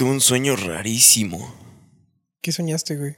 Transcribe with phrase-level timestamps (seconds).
[0.00, 1.54] Tuve un sueño rarísimo.
[2.40, 3.16] ¿Qué soñaste, güey?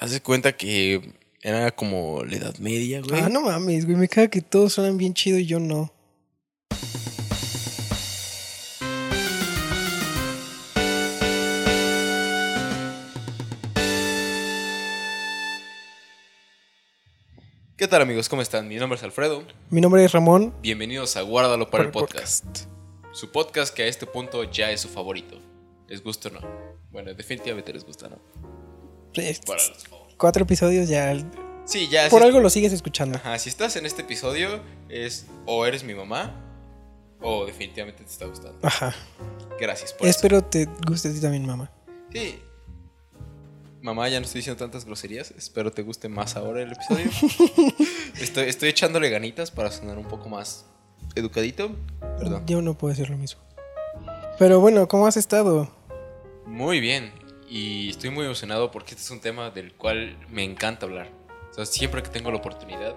[0.00, 3.20] Haz de cuenta que era como la Edad Media, güey.
[3.20, 3.98] Ah, no mames, güey.
[3.98, 5.92] Me caga que todos suenan bien chido y yo no.
[17.76, 18.30] ¿Qué tal, amigos?
[18.30, 18.68] ¿Cómo están?
[18.68, 19.44] Mi nombre es Alfredo.
[19.68, 20.54] Mi nombre es Ramón.
[20.62, 22.46] Bienvenidos a Guárdalo para el Para el podcast.
[23.12, 25.45] Su podcast que a este punto ya es su favorito.
[25.88, 26.40] ¿Les gusta o no?
[26.90, 28.18] Bueno, definitivamente les gusta, ¿no?
[29.14, 29.84] Es- Para los.
[30.16, 31.14] Cuatro episodios ya.
[31.64, 32.08] Sí, ya.
[32.08, 33.18] Por si- algo lo sigues escuchando.
[33.18, 36.42] Ajá, si estás en este episodio, es o eres mi mamá
[37.20, 38.58] o definitivamente te está gustando.
[38.62, 38.94] Ajá.
[39.60, 40.16] Gracias por eso.
[40.16, 41.70] Espero te guste a ti también, mamá.
[42.12, 42.40] Sí.
[43.82, 45.30] Mamá, ya no estoy diciendo tantas groserías.
[45.32, 47.10] Espero te guste más ahora el episodio.
[48.20, 50.64] estoy, estoy echándole ganitas para sonar un poco más
[51.14, 51.70] educadito.
[52.18, 52.44] Perdón.
[52.46, 53.40] Yo no puedo decir lo mismo.
[54.38, 55.70] Pero bueno, ¿cómo has estado?
[56.46, 57.12] Muy bien.
[57.48, 61.10] Y estoy muy emocionado porque este es un tema del cual me encanta hablar.
[61.50, 62.94] O sea, siempre que tengo la oportunidad,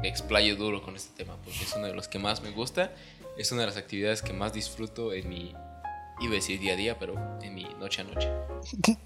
[0.00, 2.92] me explayo duro con este tema porque es uno de los que más me gusta.
[3.36, 5.54] Es una de las actividades que más disfruto en mi,
[6.20, 8.28] iba a decir día a día, pero en mi noche a noche.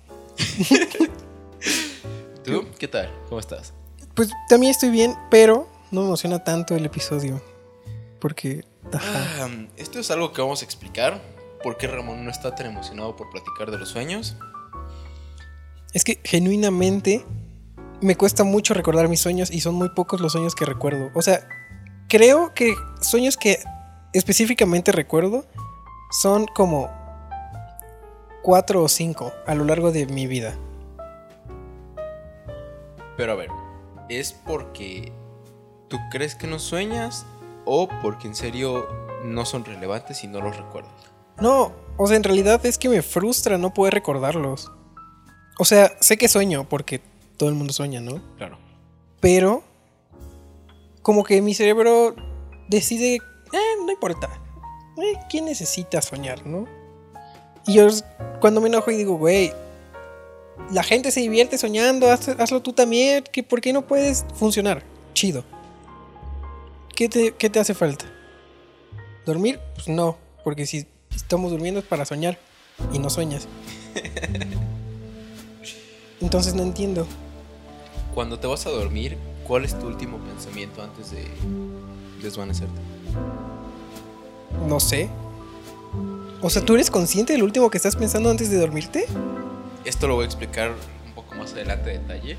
[2.45, 2.67] ¿Tú?
[2.79, 3.12] ¿Qué tal?
[3.29, 3.73] ¿Cómo estás?
[4.15, 7.43] Pues también estoy bien, pero no me emociona tanto el episodio.
[8.21, 8.65] Porque.
[8.93, 11.21] Ah, esto es algo que vamos a explicar.
[11.62, 14.37] ¿Por qué Ramón no está tan emocionado por platicar de los sueños?
[15.92, 17.25] Es que genuinamente
[18.00, 21.11] me cuesta mucho recordar mis sueños y son muy pocos los sueños que recuerdo.
[21.15, 21.48] O sea,
[22.09, 23.59] creo que sueños que
[24.12, 25.47] específicamente recuerdo
[26.11, 26.89] son como
[28.43, 30.56] cuatro o cinco a lo largo de mi vida.
[33.17, 33.50] Pero a ver,
[34.09, 35.12] ¿es porque
[35.89, 37.27] tú crees que no sueñas
[37.65, 38.87] o porque en serio
[39.25, 41.18] no son relevantes y no los recuerdas?
[41.41, 44.70] No, o sea, en realidad es que me frustra no poder recordarlos.
[45.58, 47.00] O sea, sé que sueño porque
[47.36, 48.20] todo el mundo sueña, ¿no?
[48.36, 48.58] Claro.
[49.20, 49.62] Pero
[51.03, 52.15] como que mi cerebro
[52.69, 54.28] decide, eh, no importa.
[54.98, 56.66] Eh, ¿Quién necesita soñar, no?
[57.66, 57.87] Y yo
[58.41, 59.53] cuando me enojo y digo, güey,
[60.72, 64.82] la gente se divierte soñando, haz- hazlo tú también, que ¿por qué no puedes funcionar?
[65.15, 65.44] Chido.
[66.94, 68.06] ¿Qué te, qué te hace falta?
[69.25, 69.60] ¿Dormir?
[69.75, 70.87] Pues no, porque si
[71.19, 72.39] estamos durmiendo es para soñar
[72.93, 73.49] y no sueñas.
[76.21, 77.06] Entonces no entiendo.
[78.15, 81.27] Cuando te vas a dormir, ¿cuál es tu último pensamiento antes de
[82.23, 82.81] desvanecerte?
[84.67, 85.09] No sé.
[86.41, 89.07] O sea, ¿tú eres consciente del último que estás pensando antes de dormirte?
[89.84, 90.73] Esto lo voy a explicar
[91.07, 92.37] un poco más adelante a detalle,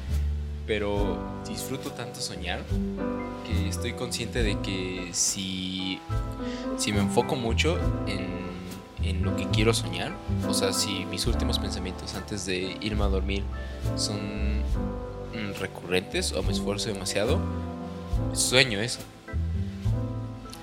[0.66, 2.62] pero disfruto tanto soñar
[3.46, 6.00] que estoy consciente de que si,
[6.78, 8.40] si me enfoco mucho en,
[9.04, 10.12] en lo que quiero soñar,
[10.48, 13.44] o sea, si mis últimos pensamientos antes de irme a dormir
[13.96, 17.40] son mm, recurrentes o me esfuerzo demasiado,
[18.34, 19.00] sueño eso,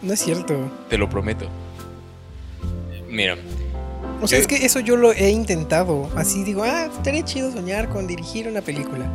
[0.02, 0.54] No es cierto.
[0.91, 1.46] te lo prometo.
[3.08, 3.36] Mira,
[4.20, 6.10] O sea, es que eso yo lo he intentado.
[6.16, 9.06] Así digo, ah, estaría chido soñar con dirigir una película.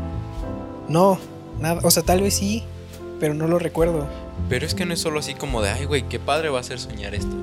[0.88, 1.20] No,
[1.60, 1.82] nada.
[1.84, 2.64] O sea, tal vez sí,
[3.20, 4.08] pero no lo recuerdo.
[4.50, 6.64] Pero es que no es solo así como de, ay, güey, qué padre va a
[6.64, 7.36] ser soñar esto.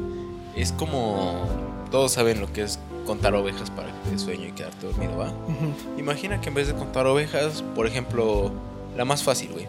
[0.56, 1.46] Es como,
[1.90, 5.32] todos saben lo que es contar ovejas para que te sueño y quedarte dormido, ¿va?
[5.98, 8.52] Imagina que en vez de contar ovejas, por ejemplo,
[8.96, 9.66] la más fácil, güey.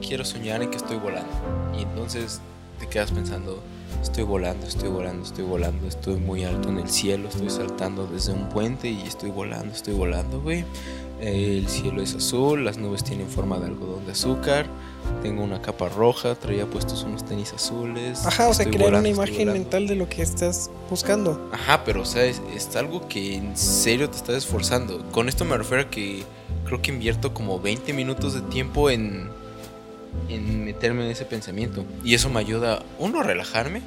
[0.00, 1.30] Quiero soñar en que estoy volando.
[1.78, 2.40] Y entonces
[2.78, 3.62] te quedas pensando,
[4.02, 8.32] estoy volando, estoy volando, estoy volando, estoy muy alto en el cielo, estoy saltando desde
[8.32, 10.64] un puente y estoy volando, estoy volando, güey.
[11.20, 14.66] El cielo es azul, las nubes tienen forma de algodón de azúcar.
[15.22, 18.24] Tengo una capa roja, traía puestos unos tenis azules.
[18.26, 21.48] Ajá, o sea, crear una imagen mental de lo que estás buscando.
[21.52, 25.04] Ajá, pero o sea, es, es algo que en serio te estás esforzando.
[25.10, 26.24] Con esto me refiero a que
[26.64, 29.28] creo que invierto como 20 minutos de tiempo en,
[30.28, 31.84] en meterme en ese pensamiento.
[32.04, 33.82] Y eso me ayuda, uno, a relajarme.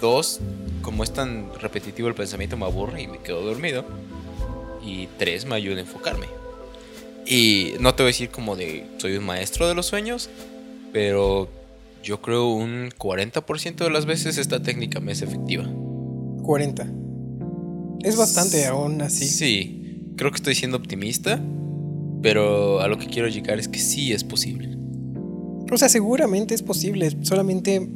[0.00, 0.40] Dos,
[0.82, 3.84] como es tan repetitivo el pensamiento, me aburre y me quedo dormido.
[4.84, 6.26] Y tres, me ayuda a enfocarme.
[7.28, 10.30] Y no te voy a decir como de soy un maestro de los sueños,
[10.92, 11.48] pero
[12.02, 15.68] yo creo un 40% de las veces esta técnica me es efectiva.
[16.42, 16.90] 40.
[18.02, 19.26] Es bastante aún así.
[19.26, 21.38] Sí, creo que estoy siendo optimista,
[22.22, 24.76] pero a lo que quiero llegar es que sí es posible.
[25.70, 27.86] O sea, seguramente es posible, solamente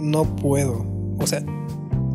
[0.00, 0.84] no puedo.
[1.20, 1.44] O sea,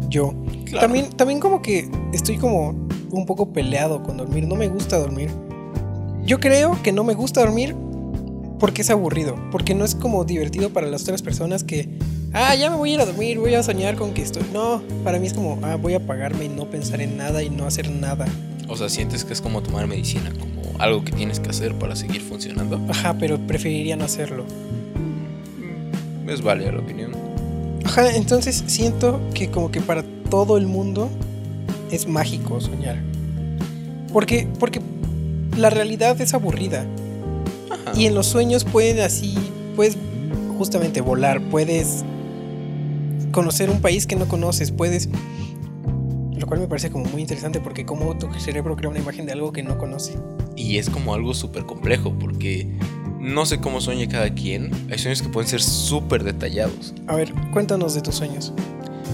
[0.09, 0.33] yo.
[0.65, 0.87] Claro.
[0.87, 4.45] También, también como que estoy como un poco peleado con dormir.
[4.45, 5.29] No me gusta dormir.
[6.25, 7.75] Yo creo que no me gusta dormir
[8.59, 9.35] porque es aburrido.
[9.51, 11.89] Porque no es como divertido para las otras personas que
[12.33, 14.43] ah, ya me voy a ir a dormir, voy a soñar con que estoy.
[14.53, 17.49] No, para mí es como, ah, voy a apagarme y no pensar en nada y
[17.49, 18.25] no hacer nada.
[18.67, 21.95] O sea, sientes que es como tomar medicina, como algo que tienes que hacer para
[21.95, 22.79] seguir funcionando.
[22.89, 24.45] Ajá, pero preferiría no hacerlo.
[26.27, 27.11] Es válida la opinión.
[27.83, 31.09] Ajá, entonces siento que como que para todo el mundo
[31.91, 32.97] es mágico soñar.
[34.11, 34.79] Porque, porque
[35.57, 36.85] la realidad es aburrida.
[37.69, 37.99] Ajá.
[37.99, 39.35] Y en los sueños pueden así,
[39.75, 39.97] puedes
[40.57, 42.03] justamente volar, puedes
[43.31, 45.09] conocer un país que no conoces, puedes...
[46.37, 49.31] Lo cual me parece como muy interesante porque como tu cerebro crea una imagen de
[49.31, 50.17] algo que no conoce.
[50.55, 52.67] Y es como algo súper complejo porque
[53.19, 54.71] no sé cómo sueña cada quien.
[54.91, 56.93] Hay sueños que pueden ser súper detallados.
[57.07, 58.53] A ver, cuéntanos de tus sueños.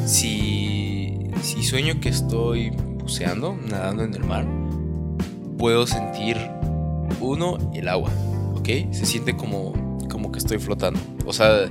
[0.06, 4.45] Si, si sueño que estoy buceando, nadando en el mar,
[5.59, 6.38] puedo sentir,
[7.19, 8.09] uno, el agua,
[8.56, 8.91] ¿ok?
[8.91, 9.73] Se siente como,
[10.09, 11.00] como que estoy flotando.
[11.25, 11.67] O sea,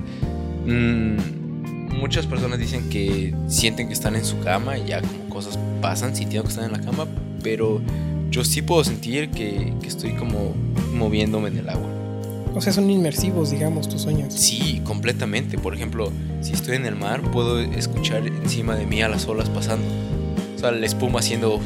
[0.65, 5.59] mm, muchas personas dicen que sienten que están en su cama y ya como cosas
[5.81, 7.07] pasan sintiendo que están en la cama,
[7.41, 7.81] pero
[8.29, 10.53] yo sí puedo sentir que, que estoy como
[10.93, 11.89] moviéndome en el agua.
[12.53, 14.33] O sea, son inmersivos, digamos, tus sueños.
[14.33, 15.57] Sí, completamente.
[15.57, 19.49] Por ejemplo, si estoy en el mar, puedo escuchar encima de mí a las olas
[19.49, 19.85] pasando.
[20.55, 21.59] O sea, la espuma haciendo...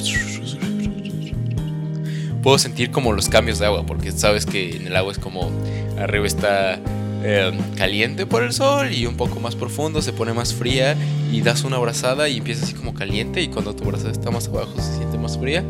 [2.44, 5.50] Puedo sentir como los cambios de agua, porque sabes que en el agua es como
[5.98, 6.78] arriba está
[7.24, 10.98] eh, caliente por el sol y un poco más profundo se pone más fría
[11.32, 14.50] y das una abrazada y empieza así como caliente y cuando tu abrazada está más
[14.50, 15.64] abajo se siente más fría.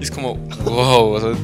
[0.00, 1.34] Y es como, wow, o sea,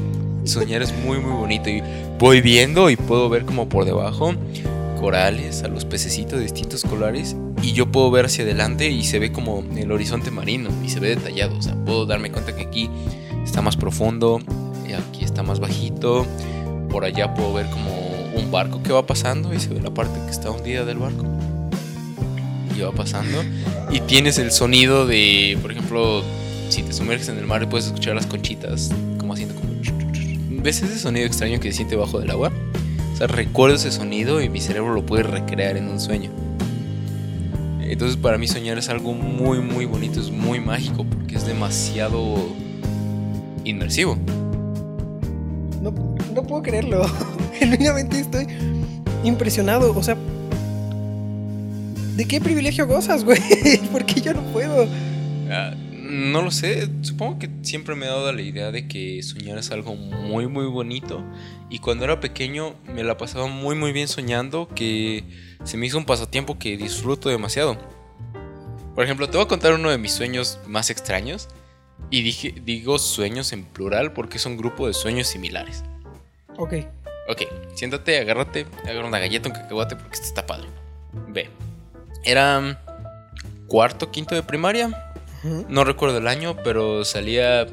[0.44, 1.82] soñar es muy muy bonito y
[2.18, 4.34] voy viendo y puedo ver como por debajo
[4.98, 9.18] corales, a los pececitos de distintos colores y yo puedo ver hacia adelante y se
[9.18, 12.62] ve como el horizonte marino y se ve detallado, o sea, puedo darme cuenta que
[12.62, 12.88] aquí
[13.44, 14.40] está más profundo,
[14.94, 16.26] aquí está más bajito,
[16.90, 17.90] por allá puedo ver como
[18.36, 21.24] un barco que va pasando y se ve la parte que está hundida del barco
[22.76, 23.42] y va pasando
[23.90, 26.22] y tienes el sonido de, por ejemplo,
[26.68, 29.74] si te sumerges en el mar y puedes escuchar las conchitas como haciendo como
[30.62, 32.50] ¿Ves ese sonido extraño que se siente bajo del agua?
[33.12, 36.30] O sea, recuerdo ese sonido y mi cerebro lo puede recrear en un sueño.
[37.82, 42.34] Entonces para mí soñar es algo muy muy bonito, es muy mágico porque es demasiado
[43.64, 44.16] inmersivo.
[45.82, 45.90] No,
[46.34, 47.04] no puedo creerlo.
[47.54, 48.46] Genuinamente estoy
[49.24, 49.96] impresionado.
[49.96, 50.16] O sea,
[52.16, 53.40] ¿de qué privilegio gozas, güey?
[53.92, 54.86] Porque yo no puedo.
[55.50, 55.74] Ah,
[56.14, 59.70] no lo sé, supongo que siempre me he dado la idea de que soñar es
[59.70, 61.24] algo muy muy bonito
[61.70, 65.24] y cuando era pequeño me la pasaba muy muy bien soñando que
[65.64, 67.78] se me hizo un pasatiempo que disfruto demasiado.
[68.94, 71.48] Por ejemplo, te voy a contar uno de mis sueños más extraños
[72.10, 75.84] y dije, digo sueños en plural porque es un grupo de sueños similares.
[76.56, 76.74] Ok.
[77.28, 77.42] Ok,
[77.74, 80.68] siéntate, agárrate, agarra una galleta, un cacahuate porque esto está padre.
[81.28, 81.48] Ve,
[82.22, 82.82] era
[83.66, 85.12] cuarto, quinto de primaria,
[85.68, 87.66] no recuerdo el año, pero salía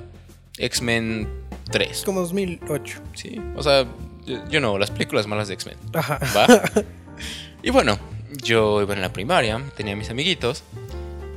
[0.58, 1.28] X-Men
[1.70, 2.04] 3.
[2.06, 3.00] Como 2008.
[3.14, 3.86] Sí, o sea,
[4.26, 5.78] yo, yo no, las películas malas de X-Men.
[5.94, 6.20] Ajá.
[6.36, 6.48] ¿Va?
[7.64, 7.98] y bueno,
[8.44, 10.64] yo iba en la primaria, tenía mis amiguitos.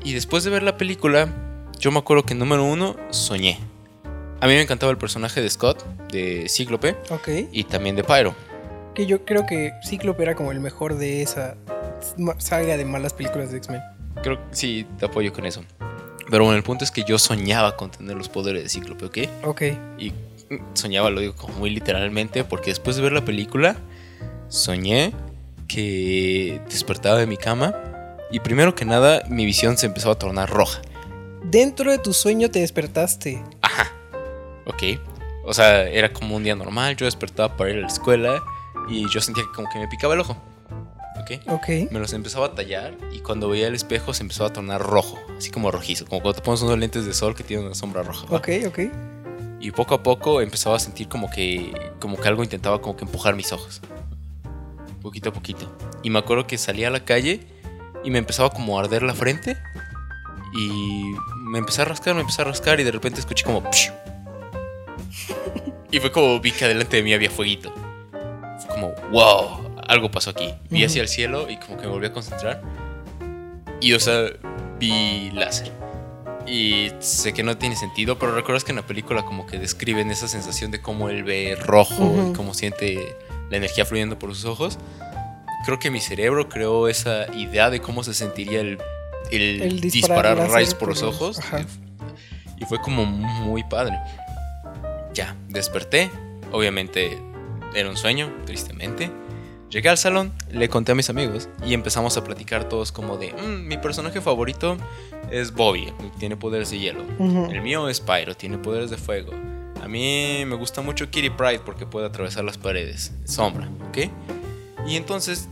[0.02, 1.28] Y después de ver la película,
[1.78, 3.58] yo me acuerdo que número uno, soñé.
[4.40, 7.28] A mí me encantaba el personaje de Scott, de Cíclope, Ok.
[7.52, 8.34] y también de Pyro.
[8.94, 11.56] Que yo creo que Cíclope era como el mejor de esa
[12.38, 13.80] saga de malas películas de X-Men.
[14.22, 15.64] Creo que sí, te apoyo con eso.
[16.30, 19.18] Pero bueno, el punto es que yo soñaba con tener los poderes de Cíclope, ¿ok?
[19.44, 19.62] Ok.
[19.98, 20.12] Y
[20.74, 23.76] soñaba, lo digo como muy literalmente, porque después de ver la película,
[24.48, 25.12] soñé
[25.68, 27.74] que despertaba de mi cama
[28.30, 30.80] y primero que nada mi visión se empezó a tornar roja.
[31.44, 33.42] Dentro de tu sueño te despertaste.
[33.60, 33.92] Ajá.
[34.66, 34.82] Ok.
[35.44, 38.42] O sea, era como un día normal, yo despertaba para ir a la escuela
[38.88, 40.36] y yo sentía que como que me picaba el ojo.
[41.20, 41.48] Ok.
[41.48, 41.68] Ok.
[41.90, 45.18] Me los empezaba a tallar y cuando veía el espejo se empezó a tornar rojo,
[45.36, 48.02] así como rojizo, como cuando te pones unos lentes de sol que tienen una sombra
[48.02, 48.26] roja.
[48.26, 48.38] ¿va?
[48.38, 48.78] Ok, ok.
[49.60, 53.04] Y poco a poco empezaba a sentir como que, como que algo intentaba como que
[53.04, 53.80] empujar mis ojos.
[55.00, 55.70] Poquito a poquito.
[56.02, 57.40] Y me acuerdo que salía a la calle
[58.02, 59.56] y me empezaba como a arder la frente.
[60.56, 61.14] Y
[61.54, 63.62] me empecé a rascar, me empecé a rascar y de repente escuché como...
[63.70, 63.92] psh.
[65.92, 67.72] Y fue como vi que adelante de mí había fueguito.
[68.58, 70.52] Fue como, wow, algo pasó aquí.
[70.68, 72.60] Vi hacia el cielo y como que me volví a concentrar.
[73.80, 74.30] Y o sea,
[74.80, 75.70] vi láser.
[76.44, 80.10] Y sé que no tiene sentido, pero recuerdas que en la película como que describen
[80.10, 82.30] esa sensación de cómo él ve rojo Ujú.
[82.30, 83.16] y cómo siente
[83.48, 84.80] la energía fluyendo por sus ojos.
[85.64, 88.80] Creo que mi cerebro creó esa idea de cómo se sentiría el,
[89.30, 91.38] el, El disparar rayos por los ojos.
[91.38, 91.64] ajá.
[92.60, 93.98] Y fue como muy padre.
[95.12, 96.10] Ya, desperté.
[96.52, 97.18] Obviamente
[97.74, 99.10] era un sueño, tristemente.
[99.70, 103.32] Llegué al salón, le conté a mis amigos y empezamos a platicar todos como de,
[103.32, 104.76] "Mm, mi personaje favorito
[105.32, 107.02] es Bobby, tiene poderes de hielo.
[107.50, 109.32] El mío es Pyro, tiene poderes de fuego.
[109.82, 113.12] A mí me gusta mucho Kitty Pride porque puede atravesar las paredes.
[113.24, 114.10] Sombra, ¿ok?
[114.86, 115.48] Y entonces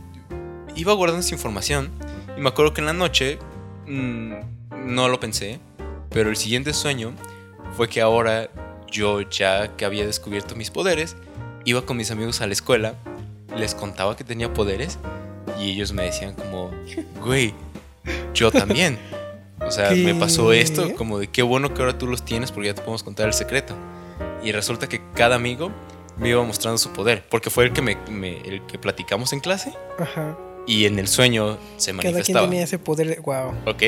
[0.75, 1.89] iba guardando esa información
[2.37, 3.39] y me acuerdo que en la noche
[3.87, 4.33] mm,
[4.85, 5.59] no lo pensé,
[6.09, 7.13] pero el siguiente sueño
[7.75, 8.49] fue que ahora
[8.91, 11.15] yo ya que había descubierto mis poderes,
[11.65, 12.93] iba con mis amigos a la escuela,
[13.57, 14.99] les contaba que tenía poderes
[15.59, 16.71] y ellos me decían como,
[17.21, 17.53] güey,
[18.33, 18.97] yo también.
[19.65, 22.67] O sea, me pasó esto, como de qué bueno que ahora tú los tienes porque
[22.67, 23.75] ya te podemos contar el secreto.
[24.43, 25.71] Y resulta que cada amigo
[26.17, 29.39] me iba mostrando su poder, porque fue el que, me, me- el que platicamos en
[29.39, 30.37] clase Ajá.
[30.67, 32.47] Y en el sueño se Cada quien manifestaba.
[32.49, 33.15] tenía ese poder de.
[33.19, 33.53] Wow.
[33.65, 33.83] Ok,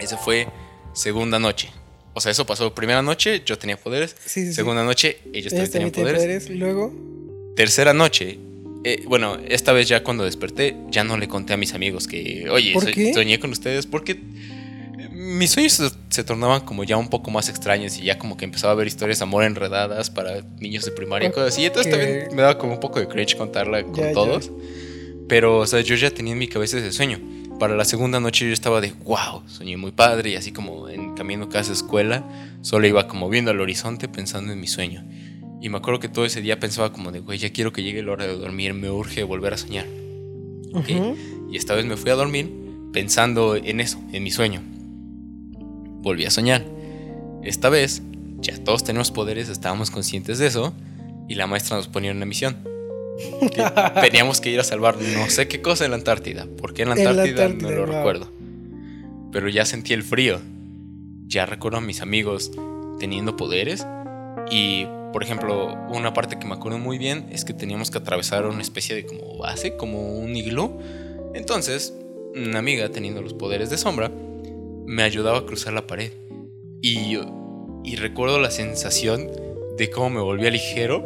[0.00, 0.48] esa fue
[0.92, 1.70] segunda noche.
[2.14, 4.16] O sea, eso pasó primera noche, yo tenía poderes.
[4.24, 4.54] Sí, sí, sí.
[4.54, 6.22] Segunda noche, ellos también tenían poderes.
[6.22, 6.50] poderes.
[6.50, 6.92] Luego.
[7.56, 8.38] Tercera noche,
[8.84, 12.48] eh, bueno, esta vez ya cuando desperté, ya no le conté a mis amigos que,
[12.50, 12.74] oye,
[13.14, 17.48] soñé con ustedes porque eh, mis sueños se, se tornaban como ya un poco más
[17.48, 20.92] extraños y ya como que empezaba a ver historias de amor enredadas para niños de
[20.92, 21.64] primaria y cosas así.
[21.66, 21.98] Entonces Ok.
[22.00, 24.40] también me daba como un poco de cringe contarla con Ya, ya.
[25.28, 27.20] Pero, o sea, yo ya tenía en mi cabeza ese sueño.
[27.58, 31.14] Para la segunda noche yo estaba de, wow, soñé muy padre y así como en
[31.14, 32.24] camino casa escuela,
[32.60, 35.04] solo iba como viendo al horizonte pensando en mi sueño.
[35.60, 38.02] Y me acuerdo que todo ese día pensaba como de, güey, ya quiero que llegue
[38.02, 39.86] la hora de dormir, me urge volver a soñar.
[40.74, 40.90] Ok.
[40.90, 41.16] Ujú.
[41.50, 42.52] Y esta vez me fui a dormir
[42.92, 44.62] pensando en eso, en mi sueño.
[46.02, 46.64] Volví a soñar.
[47.42, 48.02] Esta vez,
[48.40, 50.74] ya todos tenemos poderes, estábamos conscientes de eso,
[51.28, 52.56] y la maestra nos ponía una misión.
[54.00, 56.46] Teníamos que ir a salvar no sé qué cosa en la Antártida.
[56.60, 57.44] ¿Por qué en la En la Antártida?
[57.44, 57.96] Antártida, no lo wow.
[57.96, 58.30] recuerdo.
[59.32, 60.40] Pero ya sentí el frío.
[61.26, 62.52] Ya recuerdo a mis amigos
[62.98, 63.86] teniendo poderes.
[64.50, 68.46] Y, por ejemplo, una parte que me acuerdo muy bien es que teníamos que atravesar
[68.46, 70.78] una especie de como base, como un iglú.
[71.34, 71.94] Entonces,
[72.34, 74.10] una amiga teniendo los poderes de sombra
[74.86, 76.12] me ayudaba a cruzar la pared.
[76.80, 77.18] Y,
[77.84, 79.30] y recuerdo la sensación
[79.76, 81.04] de cómo me volvía ligero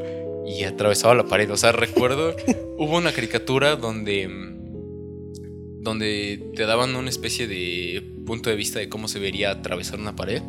[0.59, 1.50] y atravesaba la pared.
[1.50, 2.35] O sea, recuerdo,
[2.78, 8.88] hubo una caricatura donde, mm, donde te daban una especie de punto de vista de
[8.88, 10.42] cómo se vería atravesar una pared.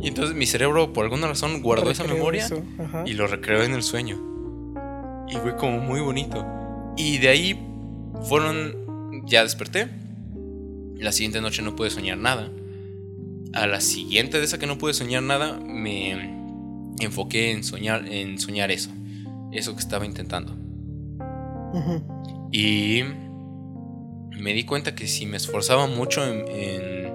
[0.00, 2.46] Y entonces mi cerebro, por alguna razón, guardó esa memoria
[3.06, 4.20] y lo recreó en el sueño.
[5.28, 6.46] Y fue como muy bonito.
[6.96, 7.58] Y de ahí
[8.28, 8.84] fueron.
[9.26, 9.88] Ya desperté.
[10.96, 12.50] La siguiente noche no pude soñar nada.
[13.52, 16.36] A la siguiente de esa que no pude soñar nada, me
[17.00, 18.90] enfoqué en soñar, en soñar eso.
[19.56, 20.54] Eso que estaba intentando.
[22.52, 23.02] Y
[24.38, 27.12] me di cuenta que si me esforzaba mucho en, en-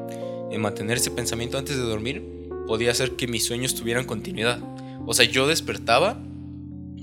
[0.51, 2.23] en mantener ese pensamiento antes de dormir,
[2.67, 4.59] podía hacer que mis sueños tuvieran continuidad.
[5.07, 6.17] O sea, yo despertaba,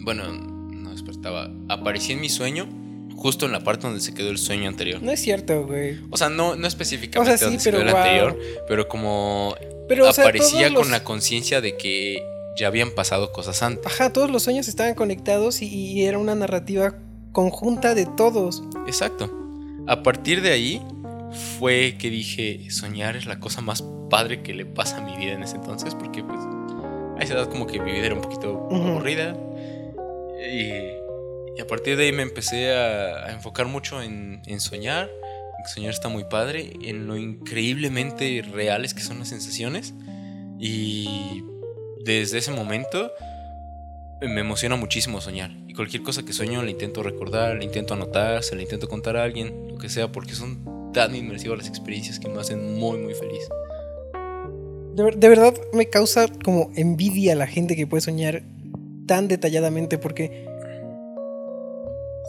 [0.04, 2.68] bueno, no despertaba, aparecía en mi sueño
[3.16, 5.02] justo en la parte donde se quedó el sueño anterior.
[5.02, 5.98] No es cierto, güey.
[6.10, 8.02] O sea, no, no específicamente O sea, sí, donde se pero quedó el wow.
[8.02, 9.54] anterior, pero como
[9.88, 12.22] Pero, o sea, aparecía con los- la conciencia de que
[12.58, 13.86] ya habían pasado cosas antes.
[13.86, 16.94] Ajá, todos los sueños estaban conectados y, y era una narrativa
[17.32, 18.62] conjunta de todos.
[18.86, 19.32] Exacto.
[19.86, 20.82] A partir de ahí
[21.58, 25.32] fue que dije, soñar es la cosa más padre que le pasa a mi vida
[25.32, 28.52] en ese entonces, porque pues a esa edad como que mi vida era un poquito
[28.70, 28.74] Ujú.
[28.88, 29.36] aburrida.
[30.50, 30.70] Y,
[31.56, 35.08] y a partir de ahí me empecé a, a enfocar mucho en, en soñar,
[35.58, 39.94] en soñar está muy padre, en lo increíblemente reales que son las sensaciones.
[40.58, 41.44] Y
[42.12, 43.12] desde ese momento
[44.20, 45.50] me emociona muchísimo soñar.
[45.68, 49.16] Y cualquier cosa que sueño la intento recordar, la intento anotar, se la intento contar
[49.16, 52.98] a alguien, lo que sea, porque son tan inmersivas las experiencias que me hacen muy,
[52.98, 53.48] muy feliz.
[54.94, 58.42] De, ver- de verdad me causa como envidia la gente que puede soñar
[59.06, 60.46] tan detalladamente porque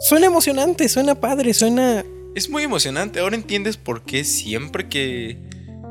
[0.00, 2.04] suena emocionante, suena padre, suena...
[2.36, 3.18] Es muy emocionante.
[3.18, 5.38] Ahora entiendes por qué siempre que,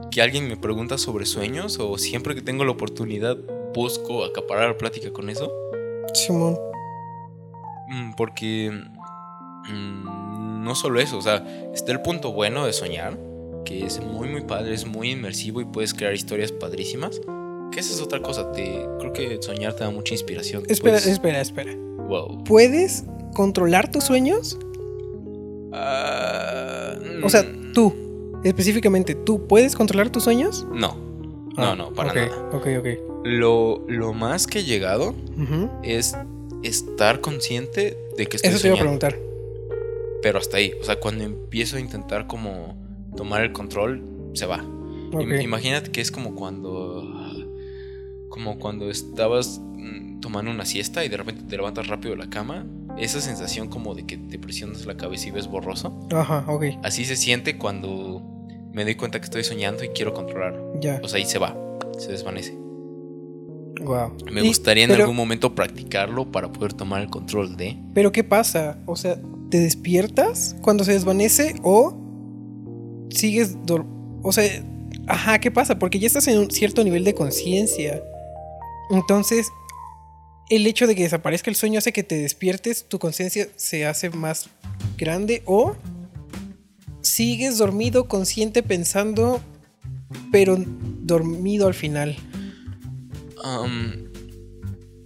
[0.10, 3.38] que alguien me pregunta sobre sueños o siempre que tengo la oportunidad
[3.82, 5.52] busco acaparar plática con eso.
[6.14, 6.58] Simón.
[7.90, 13.18] Mm, Porque mm, no solo eso, o sea, está el punto bueno de soñar,
[13.66, 17.22] que es muy muy padre, es muy inmersivo y puedes crear historias padrísimas.
[17.72, 20.64] Que esa es otra cosa, te, creo que soñar te da mucha inspiración.
[20.68, 21.76] Espera, Puedes- espera, espera.
[21.76, 22.44] wow.
[22.44, 23.06] ¿Puedes
[23.36, 24.58] controlar tus sueños?
[25.72, 26.94] Ah,
[27.24, 27.94] O sea, mm, tú,
[28.44, 30.66] específicamente, ¿tú puedes controlar tus sueños?
[30.74, 30.96] No,
[31.60, 32.50] no, no, para ok, nada.
[32.54, 32.88] Ok, ok.
[33.24, 35.14] Lo, lo más que he llegado
[35.84, 36.16] es
[36.64, 39.18] estar consciente de que estoy Eso te iba a preguntar.
[40.22, 42.78] Pero hasta ahí, o sea, cuando empiezo a intentar como
[43.16, 44.64] tomar el control, se va.
[45.42, 47.04] Imagínate que es como cuando.
[48.30, 52.30] Como cuando estabas mm, tomando una siesta y de repente te levantas rápido de la
[52.30, 52.66] cama.
[52.98, 55.98] esa sensación como de que te presionas la cabeza y ves borroso.
[56.12, 56.66] Ajá, ok.
[56.84, 58.39] Así se siente cuando
[58.80, 60.58] me doy cuenta que estoy soñando y quiero controlar.
[60.80, 61.02] Ya.
[61.04, 61.54] O sea, y se va,
[61.98, 62.54] se desvanece.
[63.82, 64.16] Wow.
[64.32, 67.78] Me gustaría en algún momento practicarlo para poder tomar el control de.
[67.94, 68.78] Pero ¿qué pasa?
[68.86, 69.20] O sea,
[69.52, 71.94] ¿te despiertas cuando se desvanece o
[73.10, 73.58] sigues
[74.22, 74.64] o sea,
[75.08, 75.78] ajá, ¿qué pasa?
[75.78, 78.02] Porque ya estás en un cierto nivel de conciencia.
[78.92, 79.50] Entonces,
[80.50, 84.10] el hecho de que desaparezca el sueño hace que te despiertes, tu conciencia se hace
[84.10, 84.50] más
[84.98, 85.76] grande o
[87.20, 89.42] sigues dormido, consciente, pensando,
[90.32, 92.16] pero dormido al final.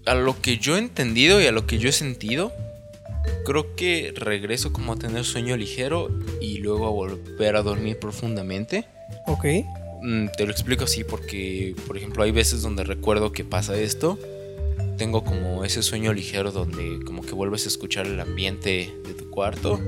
[0.05, 2.51] A lo que yo he entendido y a lo que yo he sentido,
[3.45, 8.85] creo que regreso como a tener sueño ligero y luego a volver a dormir profundamente.
[9.25, 9.45] Ok.
[10.03, 14.19] Mm, Te lo explico así porque, por ejemplo, hay veces donde recuerdo que pasa esto.
[14.99, 19.31] Tengo como ese sueño ligero donde como que vuelves a escuchar el ambiente de tu
[19.31, 19.81] cuarto,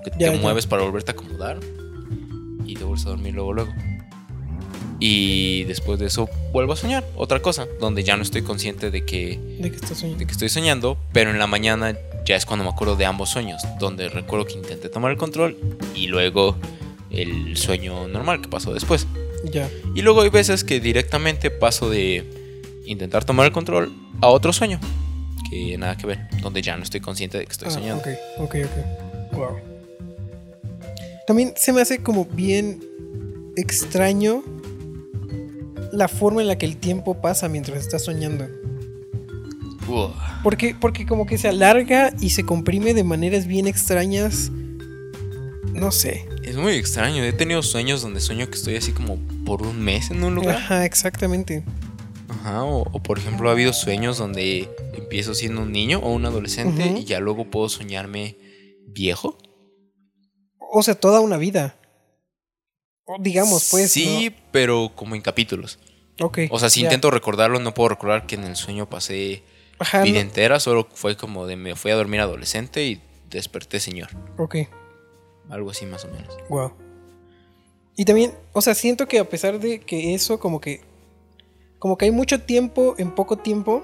[0.00, 0.42] como que Ya, te ya.
[0.42, 1.58] mueves para volverte a acomodar
[2.66, 3.72] y te vuelves a dormir luego luego.
[5.00, 9.04] Y después de eso vuelvo a soñar otra cosa, donde ya no estoy consciente de
[9.04, 10.18] que, ¿De estás soñando?
[10.18, 13.30] de que estoy soñando, pero en la mañana ya es cuando me acuerdo de ambos
[13.30, 15.56] sueños, donde recuerdo que intenté tomar el control
[15.94, 16.56] y luego
[17.10, 19.06] el sueño normal que pasó después.
[19.52, 19.68] Ya.
[19.94, 22.24] Y luego hay veces que directamente paso de
[22.84, 24.80] intentar tomar el control a otro sueño.
[25.48, 26.18] Que nada que ver.
[26.42, 28.02] Donde ya no estoy consciente de que estoy Ah, soñando.
[28.02, 29.32] Ok, ok, ok.
[29.32, 29.56] Wow.
[31.28, 32.80] También se me hace como bien
[33.54, 34.42] extraño
[35.92, 38.48] la forma en la que el tiempo pasa mientras estás soñando.
[39.86, 40.10] Uf.
[40.42, 44.50] Porque, porque como que se alarga y se comprime de maneras bien extrañas.
[45.74, 46.26] No sé.
[46.44, 47.22] Es muy extraño.
[47.22, 50.56] He tenido sueños donde sueño que estoy así como por un mes en un lugar.
[50.56, 51.62] Ajá, exactamente.
[52.30, 52.64] Ajá.
[52.64, 57.00] O, o, por ejemplo ha habido sueños donde empiezo siendo un niño o un adolescente
[57.00, 58.38] y ya luego puedo soñarme
[58.86, 59.36] viejo.
[60.70, 61.76] O sea, toda una vida.
[63.04, 63.90] O digamos, pues.
[63.90, 65.78] Sí, pero como en capítulos.
[66.20, 66.40] Ok.
[66.50, 66.86] O sea, si ya.
[66.86, 69.42] intento recordarlo, no puedo recordar que en el sueño pasé
[69.78, 73.80] Ajá, vida no- entera, solo fue como de me fui a dormir adolescente y desperté
[73.80, 74.08] señor.
[74.36, 74.56] Ok.
[75.48, 76.36] Algo así más o menos.
[76.50, 76.72] Wow.
[77.96, 80.82] Y también, o sea, siento que a pesar de que eso, como que.
[81.78, 83.82] Como que hay mucho tiempo en poco tiempo.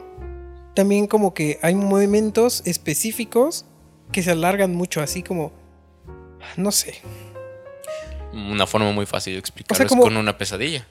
[0.75, 3.65] También como que hay momentos específicos
[4.13, 5.53] que se alargan mucho, así como.
[6.57, 6.95] No sé.
[8.33, 10.87] Una forma muy fácil de explicarlo O sea, es como- con una pesadilla.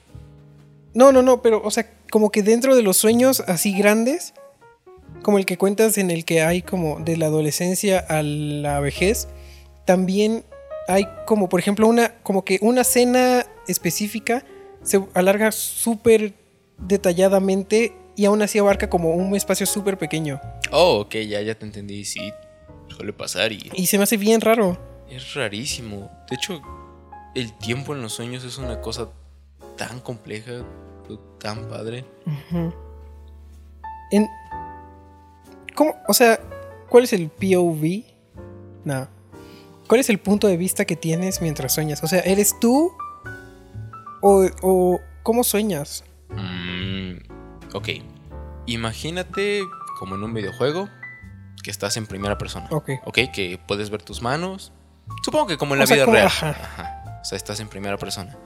[0.94, 4.32] No, no, no, pero, o sea, como que dentro de los sueños así grandes,
[5.22, 9.26] como el que cuentas en el que hay como de la adolescencia a la vejez,
[9.86, 10.44] también
[10.86, 14.44] hay como, por ejemplo, una, como que una cena específica
[14.82, 16.34] se alarga súper
[16.78, 20.40] detalladamente y aún así abarca como un espacio súper pequeño.
[20.70, 22.04] Oh, ok, ya, ya te entendí.
[22.04, 22.32] Sí,
[22.88, 24.78] suele pasar y Y se me hace bien raro.
[25.08, 26.10] Es rarísimo.
[26.28, 26.60] De hecho,
[27.34, 29.08] el tiempo en los sueños es una cosa
[29.76, 30.64] tan compleja,
[31.38, 32.04] tan padre.
[34.10, 34.28] En,
[35.74, 35.96] ¿Cómo?
[36.08, 36.38] O sea,
[36.88, 38.04] ¿cuál es el POV?
[38.84, 39.08] No.
[39.88, 42.02] ¿Cuál es el punto de vista que tienes mientras sueñas?
[42.02, 42.92] O sea, ¿eres tú?
[44.22, 46.04] ¿O, o cómo sueñas?
[46.30, 47.16] Mm,
[47.74, 47.88] ok,
[48.66, 49.62] imagínate
[49.98, 50.88] como en un videojuego
[51.62, 52.68] que estás en primera persona.
[52.70, 52.90] Ok.
[53.04, 54.72] Ok, que puedes ver tus manos.
[55.24, 56.26] Supongo que como en la O sea, vida como- real.
[56.26, 56.50] ajá.
[56.50, 57.18] Ajá.
[57.22, 58.36] O sea, estás en primera persona.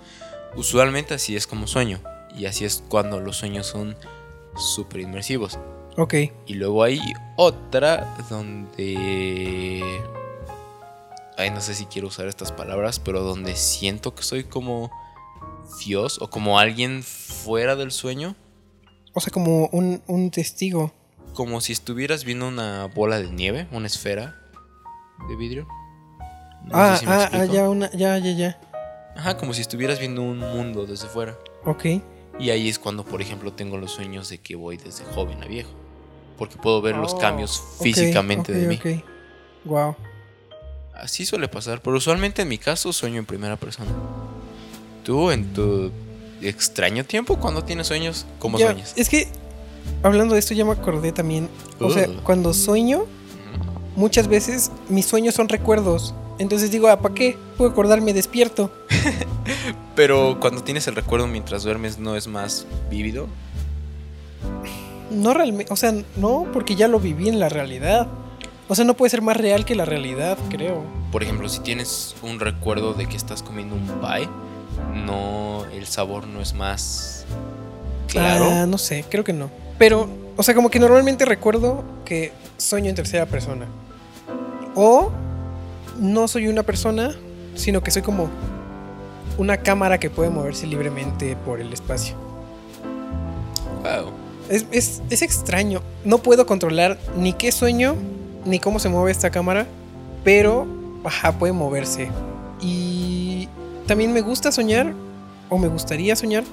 [0.57, 2.01] Usualmente así es como sueño.
[2.35, 3.97] Y así es cuando los sueños son
[4.57, 5.59] súper inmersivos.
[5.97, 6.15] Ok.
[6.47, 7.01] Y luego hay
[7.37, 9.83] otra donde...
[11.37, 14.91] Ay, no sé si quiero usar estas palabras, pero donde siento que soy como
[15.85, 18.35] Dios o como alguien fuera del sueño.
[19.15, 20.93] O sea, como un, un testigo.
[21.35, 24.37] Como si estuvieras viendo una bola de nieve, una esfera
[25.29, 25.67] de vidrio.
[26.69, 28.61] No ah, sé si me ah, ah, ya, una, ya, ya, ya.
[29.17, 31.37] Ajá, como si estuvieras viendo un mundo desde fuera.
[31.65, 31.85] Ok.
[32.39, 35.47] Y ahí es cuando, por ejemplo, tengo los sueños de que voy desde joven a
[35.47, 35.71] viejo.
[36.37, 38.77] Porque puedo ver los Oh, cambios físicamente de mí.
[38.77, 39.05] ok, ok.
[39.65, 39.97] Wow.
[40.95, 43.91] Así suele pasar, pero usualmente en mi caso sueño en primera persona.
[45.05, 45.91] ¿Tú en tu
[46.43, 48.93] extraño tiempo cuando tienes sueños, cómo Ya, sueñas?
[48.97, 49.29] Es que,
[50.03, 51.49] hablando de esto, ya me acordé también.
[51.81, 52.23] O sea, Ugh.
[52.23, 53.05] cuando sueño,
[53.97, 56.15] muchas veces mis sueños son recuerdos.
[56.39, 57.37] Entonces digo, ah, ¿para qué?
[57.57, 58.71] Puedo acordarme despierto.
[59.97, 63.27] Pero cuando tienes el recuerdo mientras duermes, ¿no es más vívido?
[65.11, 68.07] No realmente, o sea, no, porque ya lo viví en la realidad.
[68.69, 70.85] O sea, no puede ser más real que la realidad, creo.
[71.11, 74.29] Por ejemplo, si tienes un recuerdo de que estás comiendo un pie,
[74.95, 77.25] no, el sabor no es más
[78.09, 78.45] claro.
[78.45, 79.51] Ah, no sé, creo que no.
[79.79, 83.67] Pero, o sea, como que normalmente recuerdo que sueño en tercera persona.
[84.75, 85.11] O
[85.99, 87.15] no soy una persona,
[87.55, 88.29] sino que soy como
[89.37, 92.15] una cámara que puede moverse libremente por el espacio.
[93.83, 94.13] Wow.
[94.49, 95.81] Es, es- es extraño.
[96.05, 97.95] No puedo controlar ni qué sueño,
[98.45, 99.67] ni cómo se mueve esta cámara,
[100.25, 100.67] pero
[101.05, 102.09] ajá, puede moverse.
[102.61, 103.49] Y
[103.87, 104.93] también me gusta soñar,
[105.49, 106.45] o me gustaría soñar,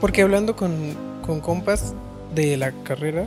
[0.00, 0.72] porque hablando con,
[1.24, 1.94] con compas
[2.34, 3.26] de la carrera,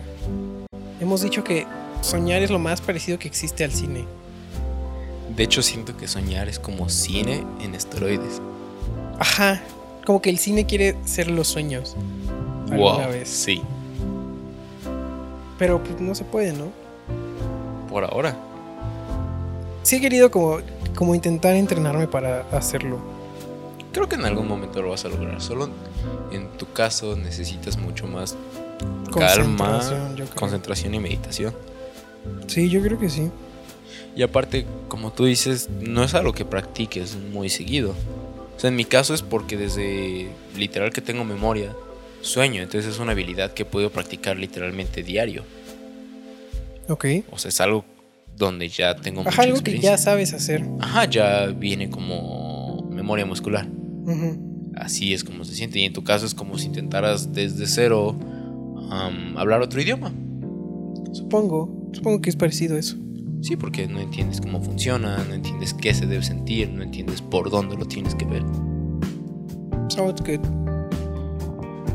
[1.00, 1.66] hemos dicho que
[2.02, 4.06] soñar es lo más parecido que existe al cine.
[5.36, 8.42] De hecho, siento que soñar es como cine en esteroides.
[9.20, 9.62] Ajá,
[10.06, 11.96] como que el cine quiere ser los sueños.
[12.68, 12.98] Wow.
[13.10, 13.30] vez.
[13.30, 13.62] Sí,
[15.60, 16.72] Pero pues no se puede, ¿no?
[17.90, 18.36] por ahora.
[19.84, 20.58] Sí he querido como,
[20.96, 23.00] como intentar entrenarme para hacerlo.
[23.94, 25.42] Creo que en algún momento lo vas a lograr.
[25.42, 25.70] Solo
[26.32, 28.36] en tu caso necesitas mucho más
[29.14, 31.54] calma, Concentración, concentración y meditación.
[32.48, 33.32] Sí, yo creo que sí.
[34.16, 37.94] Y aparte, como tú dices, no es algo que practiques muy seguido.
[38.56, 41.74] O sea, en mi caso es porque desde literal que tengo memoria,
[42.22, 42.62] sueño.
[42.62, 45.44] Entonces es una habilidad que puedo practicar literalmente diario.
[46.88, 47.06] Ok.
[47.32, 47.84] O sea, es algo
[48.38, 50.64] donde ya tengo mucha Ajá, algo que ya sabes hacer.
[50.80, 53.68] Ajá, ya viene como memoria muscular.
[54.76, 55.80] Así es como se siente.
[55.80, 58.16] Y en tu caso es como si intentaras desde cero
[59.36, 60.14] hablar otro idioma.
[61.12, 61.90] Supongo.
[61.92, 62.98] Supongo que es parecido a eso.
[63.46, 67.52] Sí, porque no entiendes cómo funciona, no entiendes qué se debe sentir, no entiendes por
[67.52, 68.42] dónde lo tienes que ver.
[69.90, 70.40] Sounds good.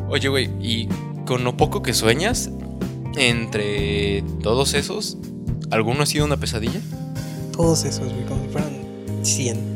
[0.09, 0.87] Oye, güey, y
[1.25, 2.49] con lo poco que sueñas,
[3.17, 5.17] entre todos esos,
[5.71, 6.79] ¿alguno ha sido una pesadilla?
[7.51, 8.71] Todos esos, güey, como si fueran
[9.21, 9.71] 100.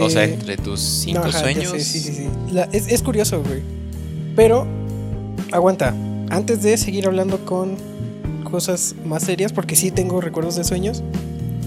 [0.00, 1.70] O, o sea, Eh, entre tus cinco no, ajá, sueños.
[1.72, 2.28] sé, sí, sí, sí.
[2.52, 3.62] La- es, es curioso, güey.
[4.36, 4.64] Pero,
[5.50, 5.92] aguanta.
[6.30, 7.74] Antes de seguir hablando con
[8.52, 11.02] cosas más serias, porque sí tengo recuerdos de sueños,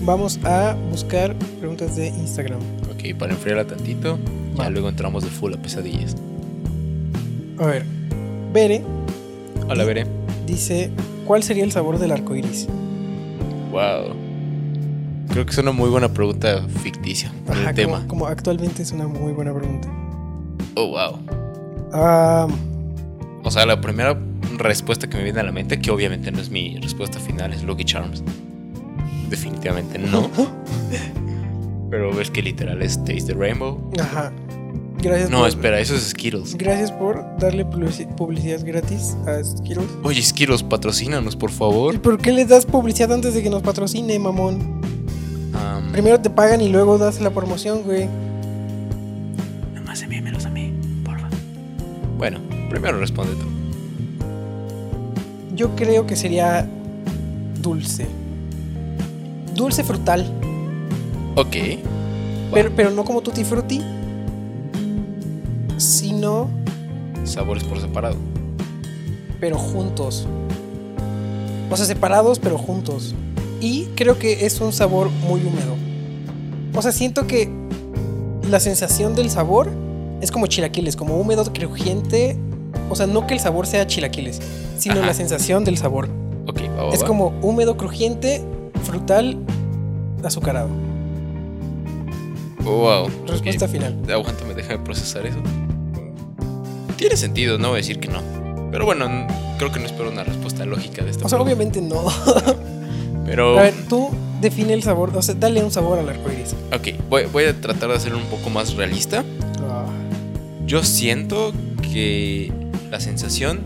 [0.05, 2.59] vamos a buscar preguntas de Instagram.
[2.93, 4.17] Ok, para enfriarla tantito,
[4.55, 4.69] ya Va.
[4.69, 6.15] luego entramos de full a pesadillas.
[7.59, 7.85] A ver.
[8.53, 8.81] Bere
[9.67, 10.05] Hola, veré.
[10.47, 10.89] dice:
[11.25, 12.67] ¿Cuál sería el sabor del arco iris?
[13.71, 14.15] Wow.
[15.29, 18.05] Creo que es una muy buena pregunta ficticia para Ajá, el tema.
[18.07, 19.89] como actualmente es una muy buena pregunta.
[20.75, 21.19] Oh, wow.
[21.91, 22.47] Ah,
[23.43, 24.17] O sea, la primera
[24.59, 27.63] respuesta que me viene a la mente, que obviamente no es mi respuesta final, es
[27.63, 28.23] Lucky Charms.
[29.29, 30.29] Definitivamente no.
[31.89, 33.91] Pero ves que literal es Taste the Rainbow.
[34.01, 34.31] ajá.
[34.97, 36.55] Gracias No, por, espera, eso es Skittles.
[36.57, 39.85] Gracias por darle publici- publicidad gratis a Skittles.
[40.03, 41.93] Oye, Skittles, patrocínanos, por favor.
[41.93, 44.81] ¿Y por qué les das publicidad antes de que nos patrocine, mamón?
[45.53, 48.07] Am, Primero te pagan y luego das la promoción, güey.
[49.75, 51.27] Nomás envíamelos a mí, porfa.
[52.17, 52.39] Bueno,
[52.69, 53.45] primero responde tú.
[55.55, 56.67] Yo creo que sería
[57.61, 58.07] dulce.
[59.55, 60.25] Dulce frutal.
[61.35, 61.55] Ok.
[62.53, 63.81] Pero, pero no como tutti frutti.
[65.77, 66.49] Sino,
[67.23, 68.15] Sabores por separado.
[69.39, 70.27] pero juntos.
[71.69, 73.15] O sea, separados, pero juntos.
[73.59, 75.75] Y creo que es un sabor muy húmedo.
[76.75, 77.49] O sea, siento que
[78.49, 79.71] la sensación del sabor
[80.21, 82.37] es como chilaquiles, como húmedo, crujiente.
[82.89, 84.41] O sea, no que el sabor sea chilaquiles,
[84.77, 85.07] sino Ajá.
[85.07, 86.09] la sensación del sabor.
[86.47, 87.07] Ok, va, va, Es va.
[87.07, 88.43] como húmedo, crujiente,
[88.83, 89.37] frutal,
[90.23, 90.69] azucarado.
[92.63, 93.09] Wow.
[93.27, 93.95] Respuesta final.
[94.03, 94.09] ok.
[94.11, 95.37] Aguántame, déjame procesar eso.
[96.97, 98.21] Tiene sentido, no voy a decir que no.
[98.71, 99.05] Pero bueno,
[99.57, 101.63] creo que no espero una respuesta lógica de esta O sea, pregunta.
[101.63, 102.05] obviamente no.
[103.25, 103.57] Pero.
[103.59, 104.09] A ver, tú
[104.41, 106.55] define el sabor, o sea, dale un sabor al arco iris.
[106.73, 109.23] Ok, voy, voy a tratar de hacerlo un poco más realista.
[109.69, 109.85] Ah,
[110.65, 111.51] Yo siento
[111.93, 112.51] que
[112.95, 113.59] la sensación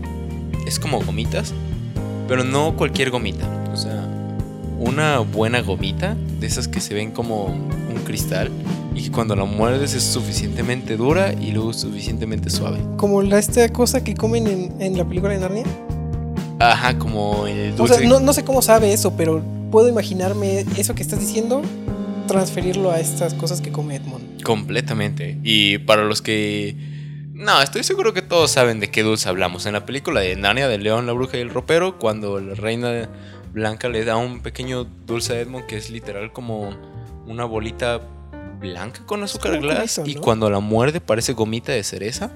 [0.66, 1.52] es como gomitas,
[2.26, 3.46] pero no cualquier gomita.
[3.72, 4.04] O sea,
[4.80, 8.50] una buena gomita, de esas que se ven como un cristal,
[8.92, 12.80] y que cuando la muerdes es suficientemente dura y luego suficientemente suave.
[12.96, 15.64] Como la, esta cosa que comen en, en la película de Narnia.
[16.58, 17.94] Ajá, como el O dulce.
[17.94, 21.62] sea, no, no sé cómo sabe eso, pero puedo imaginarme eso que estás diciendo,
[22.26, 24.42] transferirlo a estas cosas que come Edmond.
[24.42, 25.38] Completamente.
[25.44, 26.89] Y para los que...
[27.40, 29.64] No, estoy seguro que todos saben de qué dulce hablamos.
[29.64, 33.08] En la película de Narnia, de León, la bruja y el ropero, cuando la reina
[33.50, 36.76] blanca le da un pequeño dulce a Edmond que es literal como
[37.26, 38.02] una bolita
[38.60, 42.30] blanca con azúcar glass y cuando la muerde parece gomita de cereza.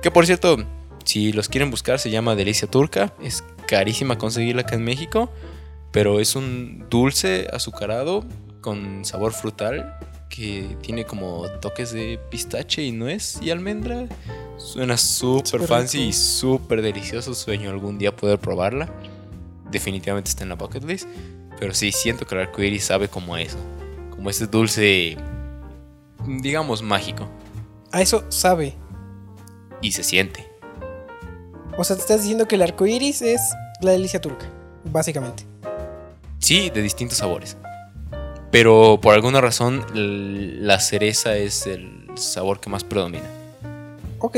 [0.00, 0.58] Que por cierto,
[1.04, 3.12] si los quieren buscar se llama Delicia Turca.
[3.20, 5.28] Es carísima conseguirla acá en México,
[5.90, 8.24] pero es un dulce azucarado
[8.60, 9.98] con sabor frutal
[10.38, 14.06] que tiene como toques de pistache y nuez y almendra.
[14.56, 16.10] Suena súper fancy rico.
[16.10, 17.34] y súper delicioso.
[17.34, 18.88] Sueño algún día poder probarla.
[19.68, 21.08] Definitivamente está en la bucket list.
[21.58, 23.58] Pero sí, siento que el arco iris sabe como eso.
[24.10, 25.16] Como ese dulce,
[26.24, 27.28] digamos, mágico.
[27.90, 28.74] A eso sabe.
[29.82, 30.46] Y se siente.
[31.76, 33.40] O sea, te estás diciendo que el arco iris es
[33.80, 34.46] la delicia turca,
[34.84, 35.44] básicamente.
[36.38, 37.56] Sí, de distintos sabores.
[38.50, 43.26] Pero por alguna razón, la cereza es el sabor que más predomina.
[44.20, 44.36] Ok,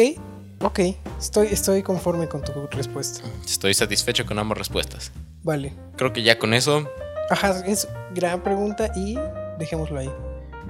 [0.61, 0.81] ok.
[1.18, 3.23] Estoy, estoy conforme con tu respuesta.
[3.44, 5.12] Estoy satisfecho con ambas respuestas.
[5.42, 5.73] Vale.
[5.96, 6.88] Creo que ya con eso,
[7.31, 9.16] Ajá, es gran pregunta y
[9.59, 10.11] dejémoslo ahí.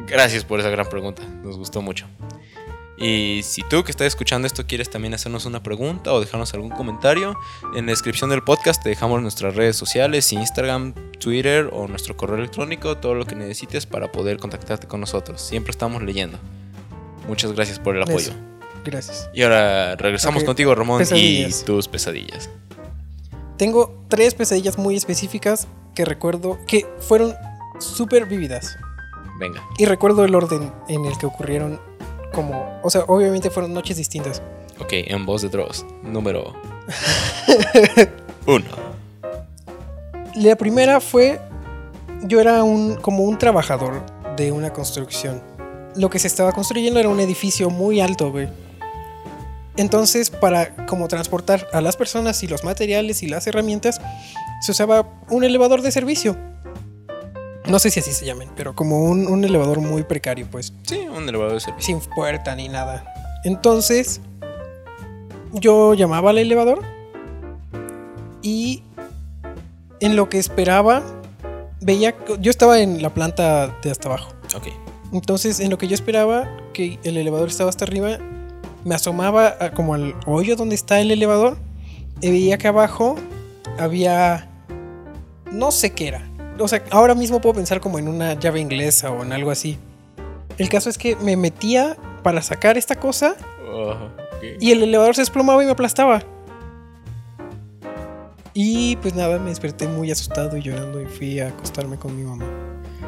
[0.07, 1.23] gracias por esa gran pregunta.
[1.43, 2.07] Nos gustó mucho.
[3.01, 6.69] Y si tú que estás escuchando esto quieres también hacernos una pregunta o dejarnos algún
[6.69, 7.35] comentario,
[7.75, 12.37] en la descripción del podcast te dejamos nuestras redes sociales, Instagram, Twitter o nuestro correo
[12.37, 15.41] electrónico, todo lo que necesites para poder contactarte con nosotros.
[15.41, 16.39] Siempre estamos leyendo.
[17.27, 18.19] Muchas gracias por el apoyo.
[18.19, 18.35] Eso.
[18.85, 19.31] Gracias.
[19.33, 22.51] Y ahora regresamos contigo, Ramón, y tus pesadillas.
[23.57, 27.35] Tengo tres pesadillas muy específicas que recuerdo que fueron
[27.79, 28.77] súper vívidas.
[29.39, 29.63] Venga.
[29.79, 31.81] Y recuerdo el orden en el que ocurrieron
[32.33, 32.81] como...
[32.83, 34.43] O sea, obviamente fueron noches distintas.
[34.79, 35.85] Ok, en voz de Dross.
[36.03, 36.55] Número
[38.47, 38.67] uno.
[40.35, 41.41] La primera fue...
[42.25, 44.03] Yo era un como un trabajador
[44.37, 45.43] de una construcción.
[45.97, 48.49] Lo que se estaba construyendo era un edificio muy alto, güey.
[49.77, 54.01] Entonces, para como transportar a las personas y los materiales y las herramientas,
[54.61, 56.37] se usaba un elevador de servicio.
[57.71, 60.73] No sé si así se llamen, pero como un, un elevador muy precario, pues.
[60.83, 62.01] Sí, un elevador de servicio.
[62.01, 63.05] sin puerta ni nada.
[63.45, 64.21] Entonces,
[65.53, 66.81] yo llamaba al elevador
[68.43, 68.83] y
[70.01, 71.03] en lo que esperaba,
[71.81, 74.33] veía, yo estaba en la planta de hasta abajo.
[74.57, 74.69] Ok.
[75.13, 78.19] Entonces, en lo que yo esperaba, que el elevador estaba hasta arriba,
[78.85, 81.57] me asomaba a- como al hoyo donde está el elevador
[82.21, 83.17] y veía que abajo
[83.79, 84.49] había,
[85.53, 86.27] no sé qué era.
[86.61, 89.79] O sea, ahora mismo puedo pensar como en una llave inglesa o en algo así.
[90.59, 93.35] El caso es que me metía para sacar esta cosa
[94.61, 96.23] y el elevador se desplomaba y me aplastaba.
[98.53, 102.25] Y pues nada, me desperté muy asustado y llorando y fui a acostarme con mi
[102.25, 102.45] mamá.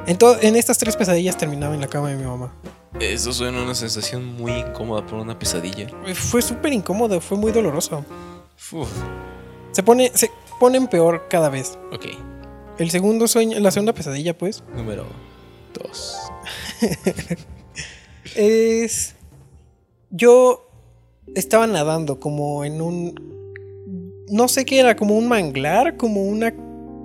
[0.07, 2.53] En, en estas tres pesadillas terminaba en la cama de mi mamá.
[3.01, 5.89] Eso suena una sensación muy incómoda por una pesadilla.
[6.15, 8.05] Fue súper incómodo, fue muy doloroso.
[8.73, 8.89] Uf.
[9.73, 11.79] Se pone, se ponen peor cada vez.
[11.93, 12.07] Ok.
[12.79, 15.07] El segundo sueño, la segunda pesadilla, pues, Número
[15.75, 16.17] dos.
[18.37, 19.15] es.
[20.11, 20.69] Yo
[21.35, 23.33] estaba nadando como en un.
[24.29, 26.55] No sé qué era, como un manglar, como una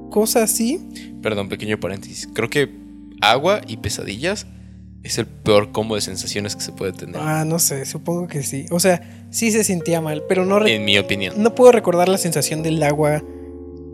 [0.10, 0.88] cosa así.
[1.22, 2.28] Perdón, pequeño paréntesis.
[2.34, 2.70] Creo que
[3.22, 4.48] agua y pesadillas
[5.04, 7.18] es el peor combo de sensaciones que se puede tener.
[7.18, 8.66] Ah, no sé, supongo que sí.
[8.72, 11.42] O sea, sí se sentía mal, pero no, En mi opinión.
[11.42, 13.24] no puedo recordar la sensación del agua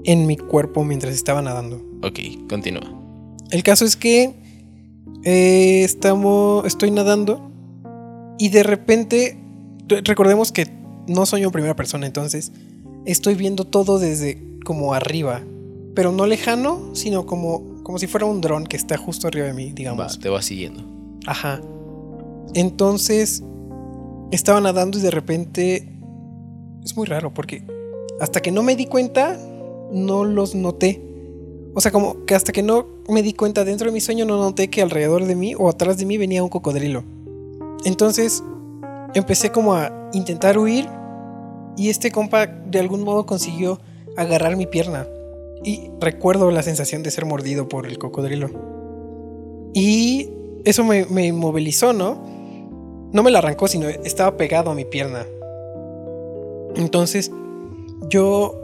[0.06, 1.82] en mi cuerpo mientras estaba nadando.
[2.04, 2.84] Ok, continúa.
[3.52, 4.34] El caso es que
[5.24, 7.50] eh, estamos, estoy nadando
[8.40, 9.38] y de repente,
[9.88, 10.68] re- recordemos que
[11.08, 12.52] no soy en primera persona, entonces
[13.06, 15.42] estoy viendo todo desde como arriba,
[15.96, 19.54] pero no lejano, sino como, como si fuera un dron que está justo arriba de
[19.54, 20.20] mí, Va, digamos.
[20.20, 20.84] te va siguiendo.
[21.28, 21.62] Ajá.
[22.54, 23.44] Entonces,
[24.32, 25.90] estaba nadando y de repente...
[26.84, 27.64] Es muy raro porque
[28.20, 29.40] hasta que no me di cuenta,
[29.94, 31.02] no los noté.
[31.76, 34.38] O sea, como que hasta que no me di cuenta dentro de mi sueño, no
[34.38, 37.04] noté que alrededor de mí o atrás de mí venía un cocodrilo.
[37.86, 38.44] Entonces,
[39.14, 40.88] empecé como a intentar huir
[41.78, 43.80] y este compa de algún modo consiguió
[44.18, 45.08] agarrar mi pierna.
[45.64, 48.50] Y recuerdo la sensación de ser mordido por el cocodrilo.
[49.74, 50.30] Y
[50.66, 52.22] eso me, me inmovilizó, ¿no?
[53.12, 55.26] No me la arrancó, sino estaba pegado a mi pierna.
[56.76, 57.32] Entonces,
[58.10, 58.63] yo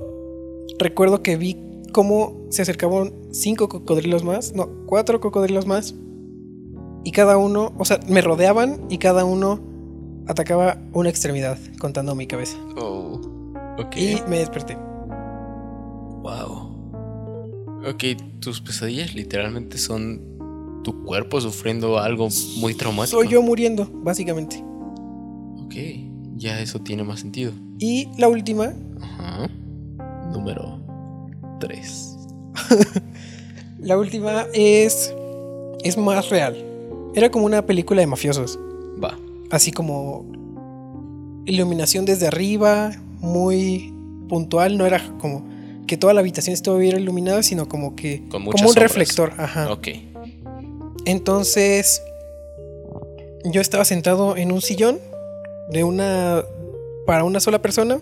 [0.79, 1.57] recuerdo que vi
[1.93, 5.93] cómo se acercaban cinco cocodrilos más, no, cuatro cocodrilos más.
[7.03, 9.59] Y cada uno, o sea, me rodeaban y cada uno
[10.27, 12.57] atacaba una extremidad, contando mi cabeza.
[12.77, 13.21] Oh.
[13.77, 13.95] Ok.
[13.97, 14.75] Y me desperté.
[16.21, 16.69] Wow.
[17.87, 18.03] Ok,
[18.39, 20.21] tus pesadillas literalmente son
[20.83, 23.17] tu cuerpo sufriendo algo muy traumático.
[23.17, 24.61] Soy yo muriendo, básicamente.
[25.63, 25.75] Ok,
[26.35, 27.53] ya eso tiene más sentido.
[27.79, 29.49] Y la última, Ajá.
[30.31, 30.79] Número
[31.59, 32.17] 3.
[33.79, 35.13] la última es
[35.83, 36.65] es más real.
[37.15, 38.59] Era como una película de mafiosos.
[39.03, 39.17] Va.
[39.49, 40.25] así como
[41.45, 43.93] iluminación desde arriba, muy
[44.27, 45.43] puntual, no era como
[45.87, 48.75] que toda la habitación estuviera iluminada, sino como que Con como un sombras.
[48.83, 49.71] reflector, ajá.
[49.71, 49.87] Ok.
[51.05, 52.03] Entonces
[53.45, 54.99] yo estaba sentado en un sillón
[55.71, 56.43] de una
[57.07, 57.99] para una sola persona.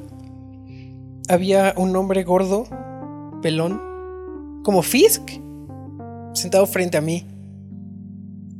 [1.29, 2.65] Había un hombre gordo,
[3.41, 5.29] pelón, como Fisk,
[6.33, 7.25] sentado frente a mí.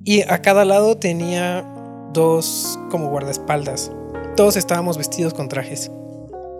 [0.03, 1.65] Y a cada lado tenía
[2.13, 3.91] dos como guardaespaldas.
[4.35, 5.91] Todos estábamos vestidos con trajes.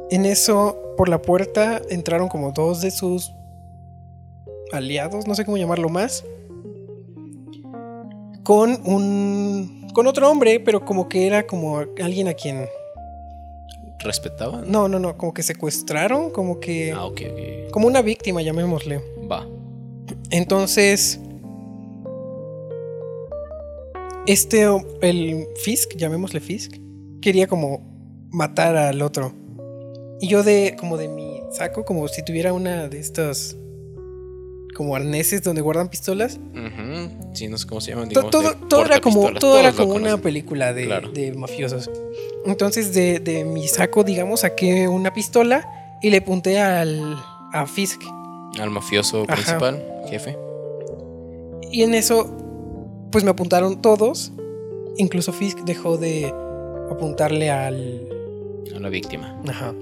[0.09, 3.31] En eso, por la puerta entraron como dos de sus
[4.71, 6.23] aliados, no sé cómo llamarlo más,
[8.43, 12.67] con un con otro hombre, pero como que era como alguien a quien
[13.99, 14.69] ¿Respetaban?
[14.71, 17.71] no, no, no, como que secuestraron, como que Ah, ok, ok.
[17.71, 19.01] como una víctima, llamémosle.
[19.29, 19.47] Va.
[20.29, 21.19] Entonces,
[24.25, 24.67] este,
[25.01, 26.73] el Fisk, llamémosle Fisk,
[27.21, 29.33] quería como matar al otro.
[30.19, 33.55] Y yo de, como de mi saco, como si tuviera una de estas,
[34.77, 36.37] como arneses donde guardan pistolas.
[36.53, 37.09] Ujú.
[37.33, 38.09] Sí, no sé cómo se llaman.
[38.09, 38.41] Digamos, todo,
[38.85, 41.11] era como, todo era Todos como una película de, Claro.
[41.11, 41.89] de mafiosos.
[42.45, 45.67] Entonces de, de mi saco, digamos, saqué una pistola
[46.03, 47.17] y le apunté al,
[47.53, 48.03] a Fisk.
[48.59, 49.33] Al mafioso Ajá.
[49.33, 50.37] principal, jefe.
[51.71, 52.31] Y en eso,
[53.11, 54.31] pues me apuntaron todos.
[54.97, 56.31] Incluso Fisk dejó de
[56.91, 58.07] apuntarle al.
[58.75, 59.41] A la víctima.
[59.47, 59.73] Ajá.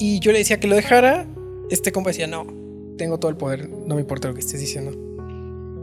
[0.00, 1.26] Y yo le decía que lo dejara.
[1.70, 2.44] Este compa decía, no,
[3.02, 4.92] tengo todo el poder, no me importa lo que estés diciendo.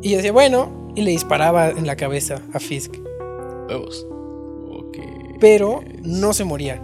[0.01, 2.95] Y yo decía, bueno, y le disparaba en la cabeza a Fisk.
[3.67, 4.07] Huevos.
[4.71, 4.97] Ok.
[5.41, 6.81] Pero no se moría.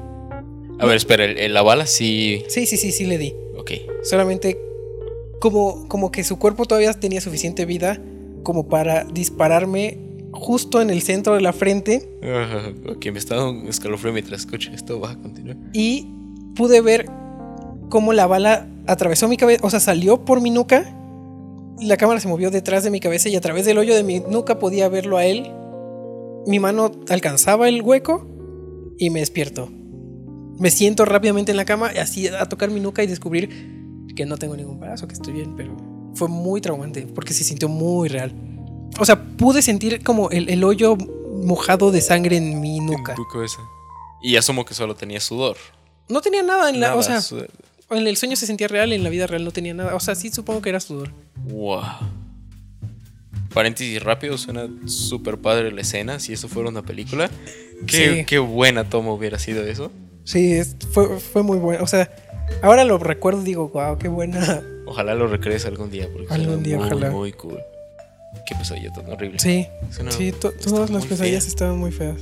[0.80, 2.44] A ver, espera, el- el- la bala sí.
[2.50, 3.34] Sí, sí, sí, sí le di.
[3.58, 3.72] Ok.
[4.04, 4.60] Solamente
[5.40, 8.02] como, como que su cuerpo todavía tenía suficiente vida
[8.44, 10.00] como para dispararme
[10.34, 14.42] justo en el centro de la frente Ajá, ok, me está dando un escalofrío mientras
[14.42, 15.00] escucho esto.
[15.00, 15.56] Va a continuar.
[15.72, 16.08] y
[16.56, 17.06] pude ver
[17.90, 20.96] cómo la bala atravesó mi cabeza, o sea, salió por mi nuca.
[21.80, 24.20] La cámara se movió detrás de mi cabeza y a través del hoyo de mi
[24.20, 25.52] nuca podía verlo a él.
[26.48, 28.28] Mi mano alcanzaba el hueco
[28.98, 29.70] y me despierto.
[30.58, 34.26] Me siento rápidamente en la cama y así a tocar mi nuca y descubrir que
[34.26, 35.76] no tengo ningún brazo, que estoy bien, pero
[36.14, 38.34] fue muy traumante porque se sintió muy real.
[39.00, 43.12] O sea, pude sentir como el, el hoyo mojado de sangre en mi nuca.
[43.12, 43.60] En tu cabeza.
[44.22, 45.58] Y asumo que solo tenía sudor.
[46.08, 47.50] No tenía nada en la, Nada, o sea, sudor.
[47.92, 49.96] En el sueño se sentía real, en la vida real no tenía nada.
[49.96, 51.12] O sea, sí supongo que era sudor.
[51.44, 51.82] Wow.
[53.54, 56.20] Paréntesis rápido, suena súper padre la escena.
[56.20, 57.30] Si eso fuera una película,
[57.88, 58.26] qué, Sí.
[58.26, 59.92] qué buena toma hubiera sido eso.
[60.26, 61.84] Sí, es- fue, fue muy bueno.
[61.84, 62.12] O sea,
[62.62, 64.62] ahora lo recuerdo y digo, wow, qué buena.
[64.88, 66.10] Ojalá lo recrees algún día.
[66.12, 67.12] Porque Algún día, muy, ojalá.
[67.12, 67.60] Muy cool.
[68.46, 69.40] Qué pesadilla tan horrible.
[69.40, 71.50] Sí, Suena- sí, todas las pesadillas fea.
[71.50, 72.18] estaban muy feas.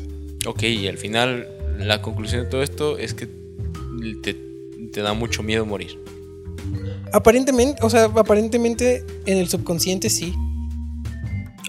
[0.46, 1.48] Ok, y al final,
[1.80, 3.28] la conclusión de todo esto es que
[4.22, 4.36] te,
[4.94, 6.00] te da mucho miedo morir.
[7.12, 10.34] Aparentemente, o sea, aparentemente en el subconsciente sí.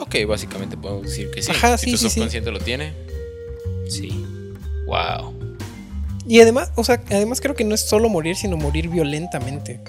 [0.01, 1.51] Ok, básicamente podemos decir que sí.
[1.51, 2.11] Ajá, si sí, tu sí, sí.
[2.15, 2.93] subconsciente lo tiene,
[3.89, 4.25] sí.
[4.87, 5.35] Wow.
[6.27, 9.81] Y además, o sea, además creo que no es solo morir, sino morir violentamente.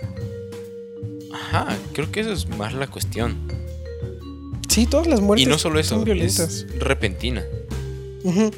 [1.33, 3.37] Ajá, creo que eso es más la cuestión.
[4.67, 6.65] Sí, todas las muertes y no solo eso, son es violentas.
[6.79, 7.45] repentina.
[8.23, 8.51] Ujú,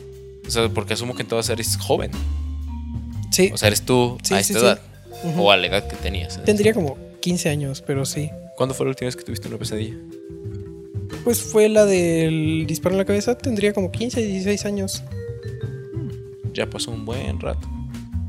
[0.47, 2.09] O sea, porque asumo que en todas eres joven.
[3.31, 4.65] Sí, O sea, eres tú Sí, a sí, esta sí.
[4.65, 4.79] edad.
[5.23, 5.41] ujú.
[5.43, 6.43] O a la edad que tenías.
[6.43, 8.29] tendría como 15 años, pero sí.
[8.55, 9.95] ¿Cuándo fue la última vez que tuviste una pesadilla?
[11.23, 15.03] Pues fue la del disparo en la cabeza, tendría como 15, 16 años.
[16.53, 17.67] Ya pasó un buen rato.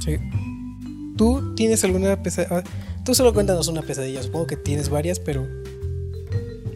[0.04, 0.16] Sí.
[1.16, 2.62] ¿Tú tienes alguna pesadilla?
[3.04, 4.22] Tú solo cuéntanos una pesadilla.
[4.22, 5.46] Supongo que tienes varias, pero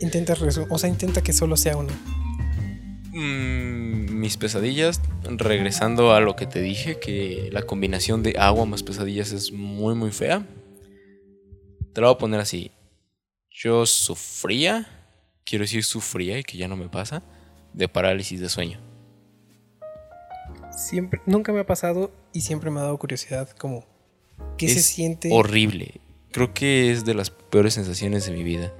[0.00, 1.92] intenta resu- o sea, intenta que solo sea una.
[4.22, 9.32] Mis pesadillas, regresando a lo que te dije, que la combinación de agua más pesadillas
[9.32, 10.46] es muy, muy fea.
[11.92, 12.70] Te lo voy a poner así.
[13.50, 14.86] Yo sufría,
[15.44, 17.24] quiero decir sufría y que ya no me pasa,
[17.72, 18.78] de parálisis de sueño.
[20.70, 23.84] Siempre, nunca me ha pasado y siempre me ha dado curiosidad como
[24.56, 25.30] qué se siente.
[25.32, 26.00] Horrible.
[26.30, 28.72] Creo que es de las peores sensaciones de mi vida.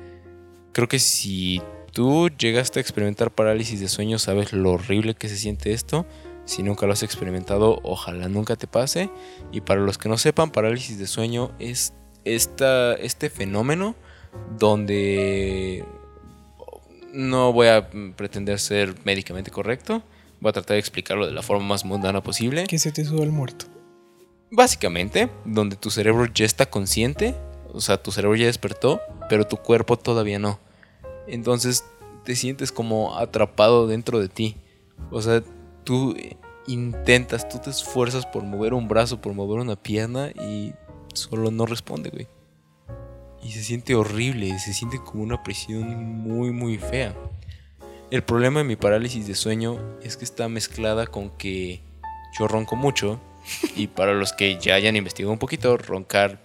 [0.73, 1.61] Creo que si
[1.93, 6.07] tú llegaste a experimentar parálisis de sueño, sabes lo horrible que se siente esto.
[6.45, 9.11] Si nunca lo has experimentado, ojalá nunca te pase.
[9.53, 13.95] Y para los que no sepan, parálisis de sueño es esta, este fenómeno
[14.59, 15.85] donde
[17.13, 20.03] no voy a pretender ser médicamente correcto.
[20.41, 22.65] Voy a tratar de explicarlo de la forma más mundana posible.
[22.67, 23.67] que se te sube el muerto.
[24.51, 27.35] Básicamente, donde tu cerebro ya está consciente,
[27.73, 30.59] o sea, tu cerebro ya despertó, pero tu cuerpo todavía no.
[31.27, 31.85] Entonces
[32.25, 34.57] te sientes como atrapado dentro de ti.
[35.11, 35.43] O sea,
[35.85, 36.15] tú
[36.67, 40.73] intentas, tú te esfuerzas por mover un brazo, por mover una pierna y
[41.15, 42.29] solo no responde, güey.
[43.43, 47.15] Y se siente horrible, se siente como una presión muy, muy fea.
[48.11, 51.81] El problema de mi parálisis de sueño es que está mezclada con que
[52.39, 53.19] yo ronco mucho
[53.77, 56.39] y para los que ya hayan investigado un poquito, roncar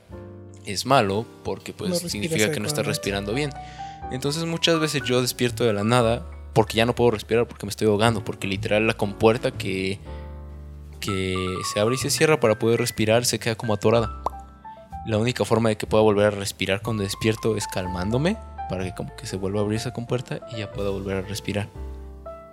[0.66, 3.52] es malo porque pues No significa que no estás respirando bien.
[4.12, 7.70] Entonces muchas veces yo despierto de la nada porque ya no puedo respirar porque me
[7.70, 10.00] estoy ahogando, porque literal la compuerta que
[11.00, 11.36] que
[11.72, 14.22] se abre y se cierra para poder respirar se queda como atorada.
[15.06, 18.38] La única forma de que pueda volver a respirar cuando despierto es calmándome
[18.70, 21.22] para que como que se vuelva a abrir esa compuerta y ya pueda volver a
[21.22, 21.70] respirar.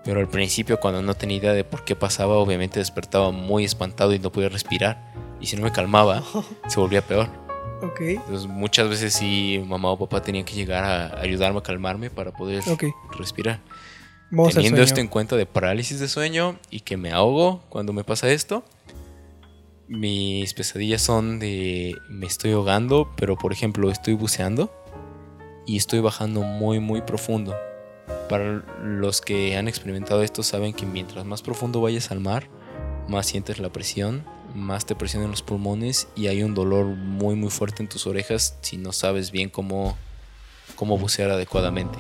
[0.05, 4.13] Pero al principio cuando no tenía idea de por qué pasaba, obviamente despertaba muy espantado
[4.13, 5.13] y no podía respirar.
[5.41, 6.23] Y si no me calmaba,
[6.69, 7.44] se volvía peor.
[7.85, 8.01] Ok.
[8.01, 12.33] Entonces muchas veces sí mamá o papá tenían que llegar a ayudarme a calmarme para
[12.33, 12.85] poder Ok.
[13.19, 13.61] respirar.
[14.31, 18.03] Vamos Teniendo esto en cuenta de parálisis de sueño y que me ahogo cuando me
[18.05, 18.65] pasa esto,
[19.87, 24.73] mis pesadillas son de me estoy ahogando, pero por ejemplo estoy buceando
[25.67, 27.55] y estoy bajando muy muy profundo.
[28.29, 32.49] Para los que han experimentado esto saben que mientras más profundo vayas al mar,
[33.09, 34.25] más sientes la presión,
[34.55, 38.57] más te presionan los pulmones y hay un dolor muy muy fuerte en tus orejas
[38.61, 39.97] si no sabes bien cómo,
[40.77, 41.99] cómo bucear adecuadamente.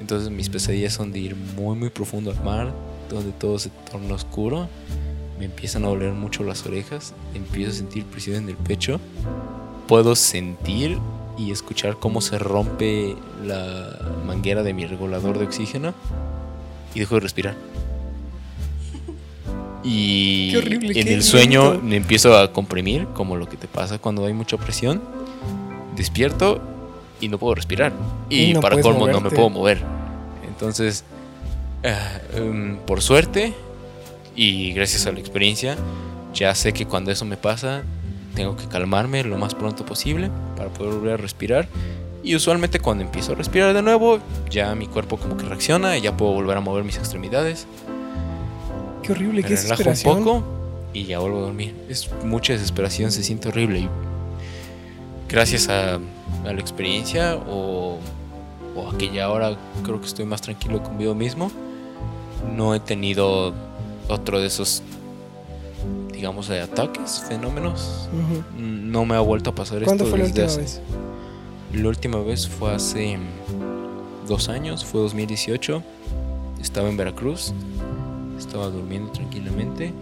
[0.00, 2.72] Entonces mis pesadillas son de ir muy muy profundo al mar,
[3.10, 4.68] donde todo se torna oscuro,
[5.38, 9.00] me empiezan a doler mucho las orejas, empiezo a sentir presión en el pecho,
[9.88, 10.98] puedo sentir
[11.36, 15.94] y escuchar cómo se rompe la manguera de mi regulador de oxígeno
[16.94, 17.69] y dejo de respirar.
[19.82, 24.26] Y horrible, en el sueño me empiezo a comprimir, como lo que te pasa cuando
[24.26, 25.00] hay mucha presión.
[25.96, 26.60] Despierto
[27.20, 27.92] y no puedo respirar.
[28.28, 29.36] Y, Y no para colmo no me moverte.
[29.36, 29.82] puedo mover.
[30.46, 31.04] Entonces,
[31.84, 33.54] ah, em, por suerte
[34.36, 35.76] y gracias a la experiencia,
[36.34, 37.82] ya sé que cuando eso me pasa,
[38.34, 41.68] tengo que calmarme lo más pronto posible para poder volver a respirar.
[42.22, 44.18] Y usualmente cuando empiezo a respirar de nuevo,
[44.50, 47.66] ya mi cuerpo como que reacciona y ya puedo volver a mover mis extremidades.
[49.14, 50.18] Qué horrible, Me qué relajo un desesperación.
[50.24, 50.42] poco
[50.92, 51.74] y ya vuelvo a dormir.
[51.88, 53.80] Es mucha desesperación, se siente horrible.
[53.80, 53.88] Y
[55.28, 57.98] gracias a, a la experiencia o,
[58.76, 61.50] o a que ya ahora creo que estoy más tranquilo conmigo mismo,
[62.56, 63.52] no he tenido
[64.08, 64.82] otro de esos,
[66.12, 68.08] digamos, de ataques, fenómenos.
[68.56, 70.80] No me ha vuelto a pasar ¿Cuándo esto fue la última hace- vez?
[71.72, 73.16] La última vez fue hace
[74.26, 75.82] dos años, fue 2018.
[76.60, 77.54] Estaba en Veracruz,
[78.40, 79.92] estaba durmiendo tranquilamente.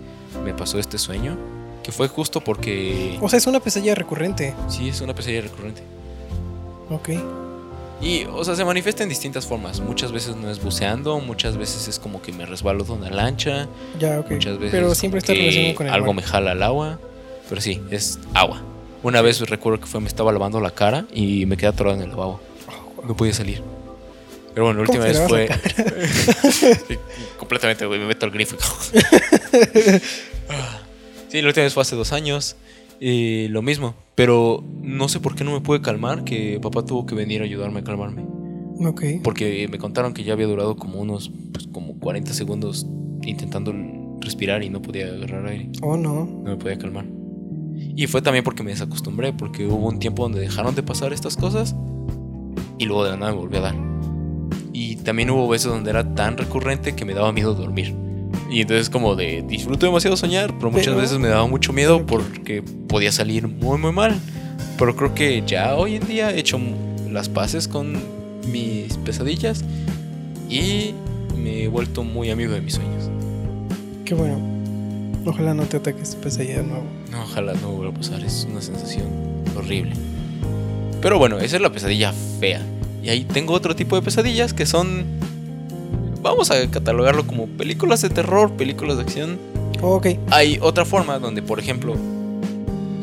[0.44, 1.36] Me pasó este sueño,
[1.82, 4.54] que fue justo porque O sea, es una pesadilla recurrente.
[4.68, 5.82] sí es una pesadilla recurrente.
[6.90, 7.10] Ok.
[8.00, 9.80] Y, o sea, se manifiesta en distintas formas.
[9.80, 13.66] Muchas veces no es buceando, muchas veces es como que me resbalo de una lancha,
[13.98, 14.30] Ya, ok.
[14.30, 16.16] muchas veces Pero siempre está relacionado con el algo mar.
[16.16, 16.98] me jala al agua.
[17.48, 18.62] Pero sí, es agua.
[19.02, 22.02] Una vez recuerdo que fue, me estaba lavando la cara y me quedé atorado en
[22.02, 22.40] el lavabo.
[23.04, 23.62] No podía salir.
[24.58, 25.48] Pero bueno, la ¿Cómo última vez fue.
[26.88, 26.98] Sí,
[27.38, 28.00] completamente, güey.
[28.00, 28.56] Me meto al grifo.
[31.28, 32.56] sí, la última vez fue hace dos años.
[32.98, 33.94] Y lo mismo.
[34.16, 36.24] Pero no sé por qué no me pude calmar.
[36.24, 38.24] Que papá tuvo que venir a ayudarme a calmarme.
[38.84, 39.04] Ok.
[39.22, 41.30] Porque me contaron que ya había durado como unos.
[41.52, 42.84] Pues, como 40 segundos
[43.22, 43.72] intentando
[44.20, 45.70] respirar y no podía agarrar aire.
[45.82, 46.24] Oh, no.
[46.24, 47.04] No me podía calmar.
[47.76, 51.36] Y fue también porque me desacostumbré, porque hubo un tiempo donde dejaron de pasar estas
[51.36, 51.76] cosas
[52.76, 53.87] y luego de la nada me volvió a dar.
[54.80, 57.96] Y también hubo veces donde era tan recurrente que me daba miedo dormir.
[58.48, 62.06] Y entonces como de disfruto demasiado soñar, pero muchas Pero- veces me daba mucho miedo
[62.06, 64.14] porque podía salir muy muy mal.
[64.78, 66.60] Pero creo que ya hoy en día he hecho
[67.10, 68.00] las paces con
[68.52, 69.64] mis pesadillas
[70.48, 70.94] y
[71.36, 73.10] me he vuelto muy amigo de mis sueños.
[74.04, 74.38] Qué bueno.
[75.26, 76.84] Ojalá no te ataques pesadilla de nuevo.
[77.10, 79.06] No, ojalá no vuelva a pasar, es una sensación
[79.56, 79.92] horrible.
[81.02, 82.62] Pero bueno, esa es la pesadilla fea.
[83.02, 85.04] Y ahí tengo otro tipo de pesadillas que son...
[86.22, 89.38] Vamos a catalogarlo como películas de terror, películas de acción.
[89.80, 90.08] Ok.
[90.30, 91.94] Hay otra forma donde, por ejemplo,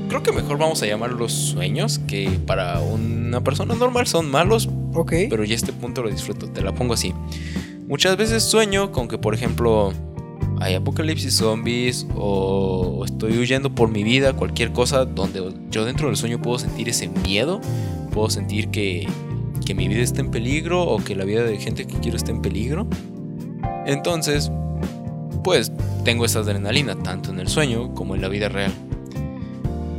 [0.10, 4.70] creo que mejor vamos a llamar los sueños, que para una persona normal son malos,
[4.94, 5.14] Ok.
[5.30, 7.14] pero ya este punto lo disfruto, te la pongo así.
[7.88, 9.94] Muchas veces sueño con que, por ejemplo,
[10.60, 16.18] hay apocalipsis zombies o estoy huyendo por mi vida, cualquier cosa donde yo dentro del
[16.18, 17.62] sueño puedo sentir ese miedo,
[18.12, 19.08] puedo sentir que,
[19.66, 22.32] que mi vida está en peligro o que la vida de gente que quiero está
[22.32, 22.88] en peligro.
[23.86, 24.52] Entonces,
[25.44, 25.72] pues
[26.04, 28.72] tengo esa adrenalina tanto en el sueño como en la vida real.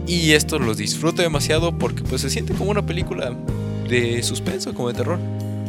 [0.07, 3.37] Y esto los disfruto demasiado porque pues se siente como una película
[3.89, 5.19] de suspenso, como de terror.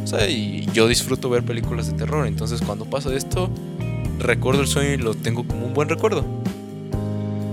[0.02, 3.50] O sea, y yo disfruto ver películas de terror, entonces cuando pasa esto,
[4.18, 6.24] recuerdo el sueño y lo tengo como un buen recuerdo.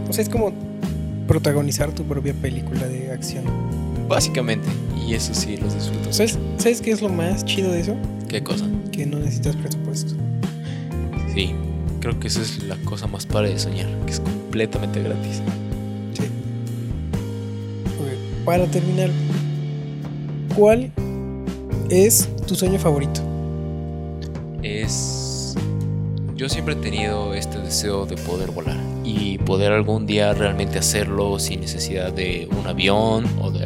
[0.07, 0.53] O sea, es como
[1.27, 3.43] protagonizar tu propia película de acción.
[4.07, 4.67] Básicamente,
[5.05, 6.13] y eso sí los disfruto.
[6.13, 7.95] ¿Sabes, ¿Sabes qué es lo más chido de eso?
[8.27, 8.65] ¿Qué cosa?
[8.91, 10.13] Que no necesitas presupuesto.
[11.33, 11.53] Sí,
[11.99, 15.41] creo que esa es la cosa más padre de soñar, que es completamente gratis.
[16.13, 16.23] Sí.
[18.45, 19.09] Para terminar,
[20.55, 20.91] ¿cuál
[21.89, 23.21] es tu sueño favorito?
[24.61, 25.55] Es...
[26.35, 31.39] Yo siempre he tenido este deseo de poder volar y poder algún día realmente hacerlo
[31.39, 33.64] sin necesidad de un avión o de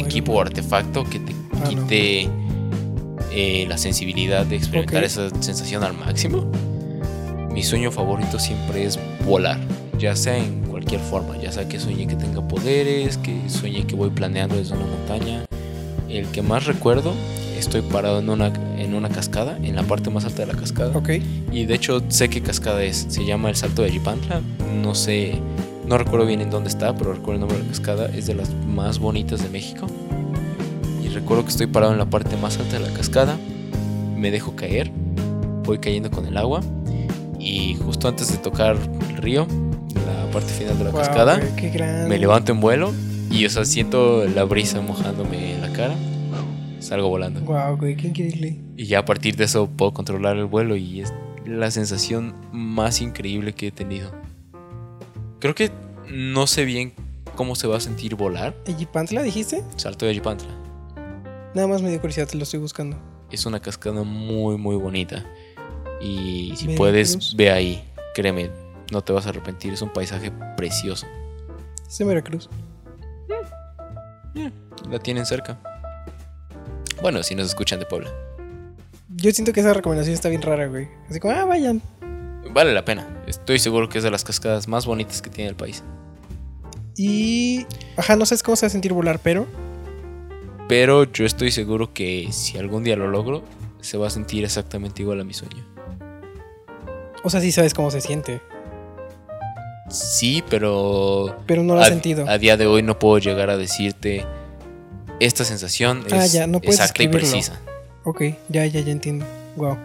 [0.00, 1.68] equipo o artefacto que te Ah, no.
[1.86, 2.28] quite
[3.34, 5.06] eh, la sensibilidad de experimentar Ok.
[5.06, 6.50] esa sensación al máximo.
[7.52, 9.58] Mi sueño favorito siempre es volar,
[9.98, 13.94] ya sea en cualquier forma, ya sea que sueñe que tenga poderes, que sueñe que
[13.94, 15.44] voy planeando desde una montaña.
[16.08, 17.14] El que más recuerdo,
[17.58, 20.96] estoy parado en una, en una cascada, en la parte más alta de la cascada.
[20.96, 21.10] Ok.
[21.52, 23.06] Y de hecho sé qué cascada es.
[23.08, 24.40] Se llama el Salto de Yipantla.
[24.82, 25.34] No sé,
[25.86, 28.06] no recuerdo bien en dónde está, pero recuerdo el nombre de la cascada.
[28.06, 29.86] Es de las más bonitas de México.
[31.02, 33.36] Y recuerdo que estoy parado en la parte más alta de la cascada.
[34.16, 34.90] Me dejo caer.
[35.64, 36.60] Voy cayendo con el agua.
[37.38, 38.76] Y justo antes de tocar
[39.08, 39.46] el río,
[40.06, 41.40] la parte final de la Guau, cascada,
[42.08, 42.92] me levanto en vuelo.
[43.30, 45.94] Y o sea, siento la brisa mojándome la cara.
[46.78, 47.40] Salgo volando.
[47.40, 48.60] Wow, güey, qué increíble.
[48.76, 51.12] Y ya a partir de eso puedo controlar el vuelo y es
[51.46, 54.10] la sensación más increíble que he tenido.
[55.42, 55.72] Creo que
[56.08, 56.92] no sé bien
[57.34, 58.54] cómo se va a sentir volar.
[58.78, 59.64] ¿Yipantla dijiste?
[59.74, 60.46] Salto de Yipantla.
[61.52, 62.96] Nada más me dio curiosidad, te lo estoy buscando.
[63.28, 65.26] Es una cascada muy muy bonita.
[66.00, 67.82] Y si puedes, ve ahí.
[68.14, 68.52] Créeme,
[68.92, 69.72] no te vas a arrepentir.
[69.72, 71.08] Es un paisaje precioso.
[71.88, 72.48] Es de Veracruz.
[74.88, 75.58] La tienen cerca.
[77.02, 78.12] Bueno, si nos escuchan de Puebla.
[79.08, 80.86] Yo siento que esa recomendación está bien rara, güey.
[81.10, 81.82] Así como, ah, vayan.
[82.50, 83.22] Vale la pena.
[83.26, 85.82] Estoy seguro que es de las cascadas más bonitas que tiene el país.
[86.96, 87.66] Y.
[87.96, 89.46] Ajá, no sabes cómo se va a sentir volar, pero.
[90.68, 93.42] Pero yo estoy seguro que si algún día lo logro,
[93.80, 95.66] se va a sentir exactamente igual a mi sueño.
[97.24, 98.40] O sea, sí sabes cómo se siente.
[99.88, 102.26] Sí, pero Pero no lo has a, sentido.
[102.28, 104.24] a día de hoy no puedo llegar a decirte
[105.20, 107.60] esta sensación Ah, es ya, no exacta y precisa.
[108.04, 109.26] Ok, ya, ya, ya entiendo.
[109.56, 109.76] Wow.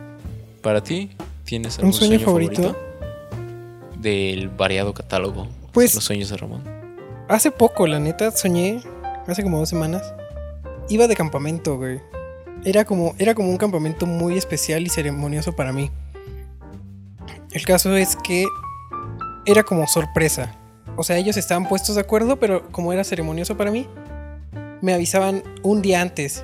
[0.61, 1.11] Para ti,
[1.47, 2.75] ¿tienes algún ¿Un sueño, favorito?
[3.95, 5.47] del variado catálogo?
[5.71, 6.63] Pues- los sueños de Ramón.
[7.27, 8.81] Hace poco, la neta, soñé.
[9.25, 10.13] Hace como dos semanas.
[10.89, 11.99] Iba de campamento, güey.
[12.63, 15.89] Era como, era como un campamento muy especial y ceremonioso para mí.
[17.51, 18.45] El caso es que
[19.45, 20.55] era como sorpresa.
[20.95, 23.87] O sea, ellos estaban puestos de acuerdo, pero como era ceremonioso para mí,
[24.81, 26.43] me avisaban un día antes.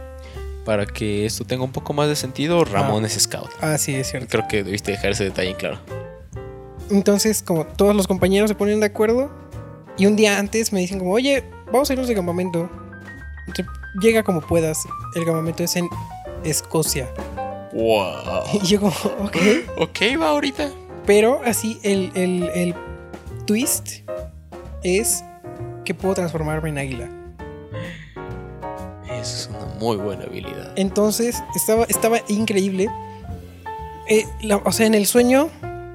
[0.65, 3.51] Para que esto tenga un poco más de sentido, Ramón es scout.
[3.61, 4.29] Ah, sí, es cierto.
[4.29, 5.79] Creo que debiste dejar ese detalle en claro.
[6.89, 9.29] Entonces, como todos los compañeros se ponen de acuerdo,
[9.97, 12.69] y un día antes me dicen como, oye, vamos a irnos de campamento.
[14.01, 14.79] Llega como puedas.
[15.15, 15.89] El campamento es en
[16.43, 17.09] Escocia.
[17.73, 18.43] Wow.
[18.63, 19.37] Y yo como, ok.
[19.77, 20.69] ok, va ahorita.
[21.05, 22.75] Pero así, el, el, el
[23.45, 23.99] twist
[24.83, 25.23] es
[25.83, 27.09] que puedo transformarme en águila.
[29.83, 30.71] Muy buena habilidad.
[30.77, 32.87] Entonces, estaba, estaba increíble.
[34.07, 34.25] Eh,
[34.63, 35.49] o sea, en el sueño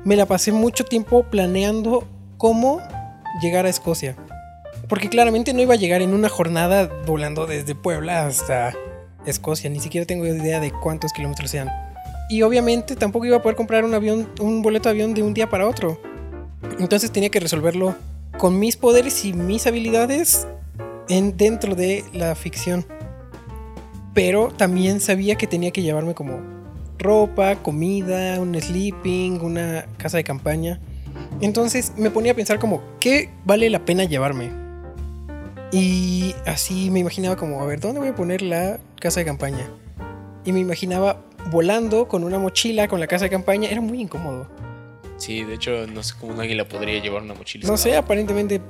[0.05, 2.83] me la pasé mucho tiempo planeando cómo
[3.41, 4.15] llegar a Escocia.
[4.91, 8.75] Porque claramente no iba a llegar en una jornada volando desde Puebla hasta
[9.25, 9.71] Escocia.
[9.71, 11.71] Ni siquiera tengo idea de cuántos kilómetros sean.
[12.29, 15.33] Y obviamente tampoco iba a poder comprar un avión, un boleto de avión de un
[15.33, 15.99] día para otro.
[16.79, 17.95] Entonces tenía que resolverlo
[18.37, 20.47] con mis poderes y mis habilidades
[21.09, 22.85] en, dentro de la ficción.
[24.19, 26.41] Pero también sabía que tenía que llevarme como
[26.99, 30.81] ropa, comida, un sleeping, una casa de campaña.
[31.41, 34.51] Entonces me ponía a pensar como, ¿qué vale la pena llevarme?
[35.71, 39.71] Y así me imaginaba como, a ver, ¿dónde voy a poner la casa de campaña?
[40.45, 43.71] Y me imaginaba volando con una mochila con la casa de campaña.
[43.71, 44.49] Era muy incómodo.
[45.17, 47.69] Sí, de hecho, no sé cómo un águila podría llevar una mochila.
[47.69, 48.61] No sé, aparentemente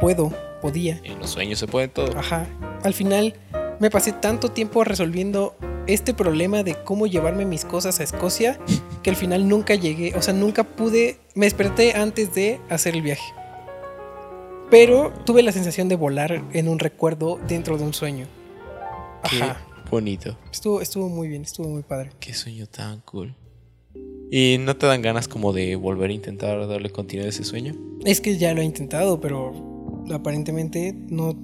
[0.00, 0.32] puedo,
[0.62, 0.98] podía.
[1.04, 2.18] En los sueños se puede todo.
[2.18, 2.46] Ajá.
[2.82, 3.34] Al final
[3.80, 5.56] me pasé tanto tiempo resolviendo
[5.86, 8.58] este problema de cómo llevarme mis cosas a Escocia
[9.02, 13.02] que al final nunca llegué, o sea, nunca pude, me desperté antes de hacer el
[13.02, 13.32] viaje.
[14.70, 18.26] Pero tuve la sensación de volar en un recuerdo dentro de un sueño.
[19.30, 19.64] Qué Ajá.
[19.90, 20.36] bonito.
[20.52, 22.10] Estuvo, estuvo muy bien, estuvo muy padre.
[22.20, 23.34] Qué sueño tan cool.
[24.30, 27.74] ¿Y no te dan ganas como de volver a intentar darle continuidad a ese sueño?
[28.04, 31.34] Es que ya lo he intentado, pero aparentemente no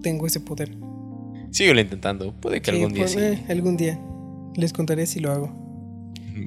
[0.00, 0.76] tengo ese poder.
[1.50, 2.32] Síguelo intentando.
[2.32, 3.18] Puede que Sí, algún día pues, sí.
[3.20, 4.00] eh, algún día.
[4.56, 5.52] Les contaré si lo hago.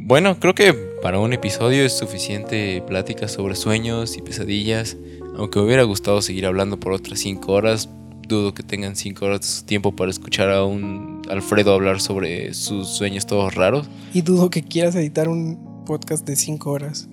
[0.05, 4.97] Bueno, creo que para un episodio es suficiente plática sobre sueños y pesadillas.
[5.37, 7.89] Aunque me hubiera gustado seguir hablando por otras 5 horas,
[8.27, 12.53] dudo que tengan 5 horas de su tiempo para escuchar a un Alfredo hablar sobre
[12.53, 13.87] sus sueños todos raros.
[14.13, 17.07] Y dudo que quieras editar un podcast de 5 horas.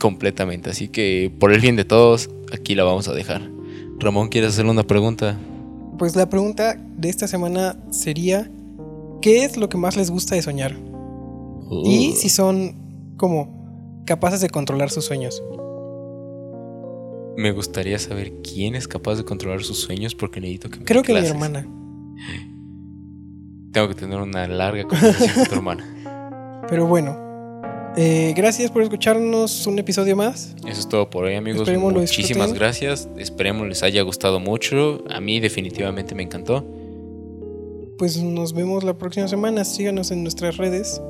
[0.00, 0.70] Completamente.
[0.70, 3.50] Así que por el bien de todos, aquí la vamos a dejar.
[3.98, 5.38] Ramón, ¿quieres hacerle una pregunta?
[5.98, 8.50] Pues la pregunta de esta semana sería,
[9.22, 10.76] qué es lo que más les gusta de soñar.
[11.84, 12.74] Y si son
[13.16, 15.42] como capaces de controlar sus sueños.
[17.36, 21.02] Me gustaría saber quién es capaz de controlar sus sueños porque necesito que me Creo
[21.02, 21.34] que mi clases.
[21.34, 21.66] hermana.
[23.72, 26.64] Tengo que tener una larga conversación con tu hermana.
[26.68, 27.23] Pero bueno.
[27.96, 30.54] Eh, gracias por escucharnos un episodio más.
[30.66, 31.62] Eso es todo por hoy, amigos.
[31.62, 33.08] Esperemos Muchísimas gracias.
[33.18, 35.04] Esperemos les haya gustado mucho.
[35.10, 36.64] A mí definitivamente me encantó.
[37.98, 39.64] Pues nos vemos la próxima semana.
[39.64, 41.00] Síganos en nuestras redes.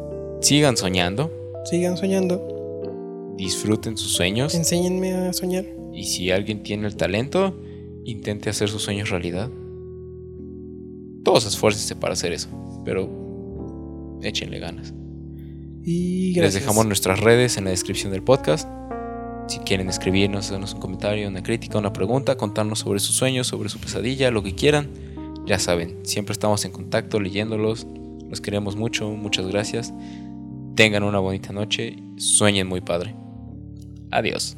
[0.40, 1.30] Sigan soñando,
[1.64, 3.32] Sigan soñando.
[3.38, 5.64] disfruten sus sueños Enséñenme a soñar.
[5.94, 7.56] y si alguien tiene el talento,
[8.04, 9.48] intente hacer sus sueños realidad.
[11.24, 12.48] Todos esfuércense para hacer eso,
[12.84, 13.08] pero
[14.22, 14.92] échenle ganas.
[15.86, 18.68] Y Les dejamos nuestras redes en la descripción del podcast.
[19.48, 23.68] Si quieren escribirnos, hacernos un comentario, una crítica, una pregunta, contarnos sobre sus sueños, sobre
[23.68, 24.88] su pesadilla, lo que quieran,
[25.44, 27.86] ya saben, siempre estamos en contacto leyéndolos.
[28.30, 29.92] Los queremos mucho, muchas gracias.
[30.74, 33.14] Tengan una bonita noche, sueñen muy padre.
[34.10, 34.56] Adiós.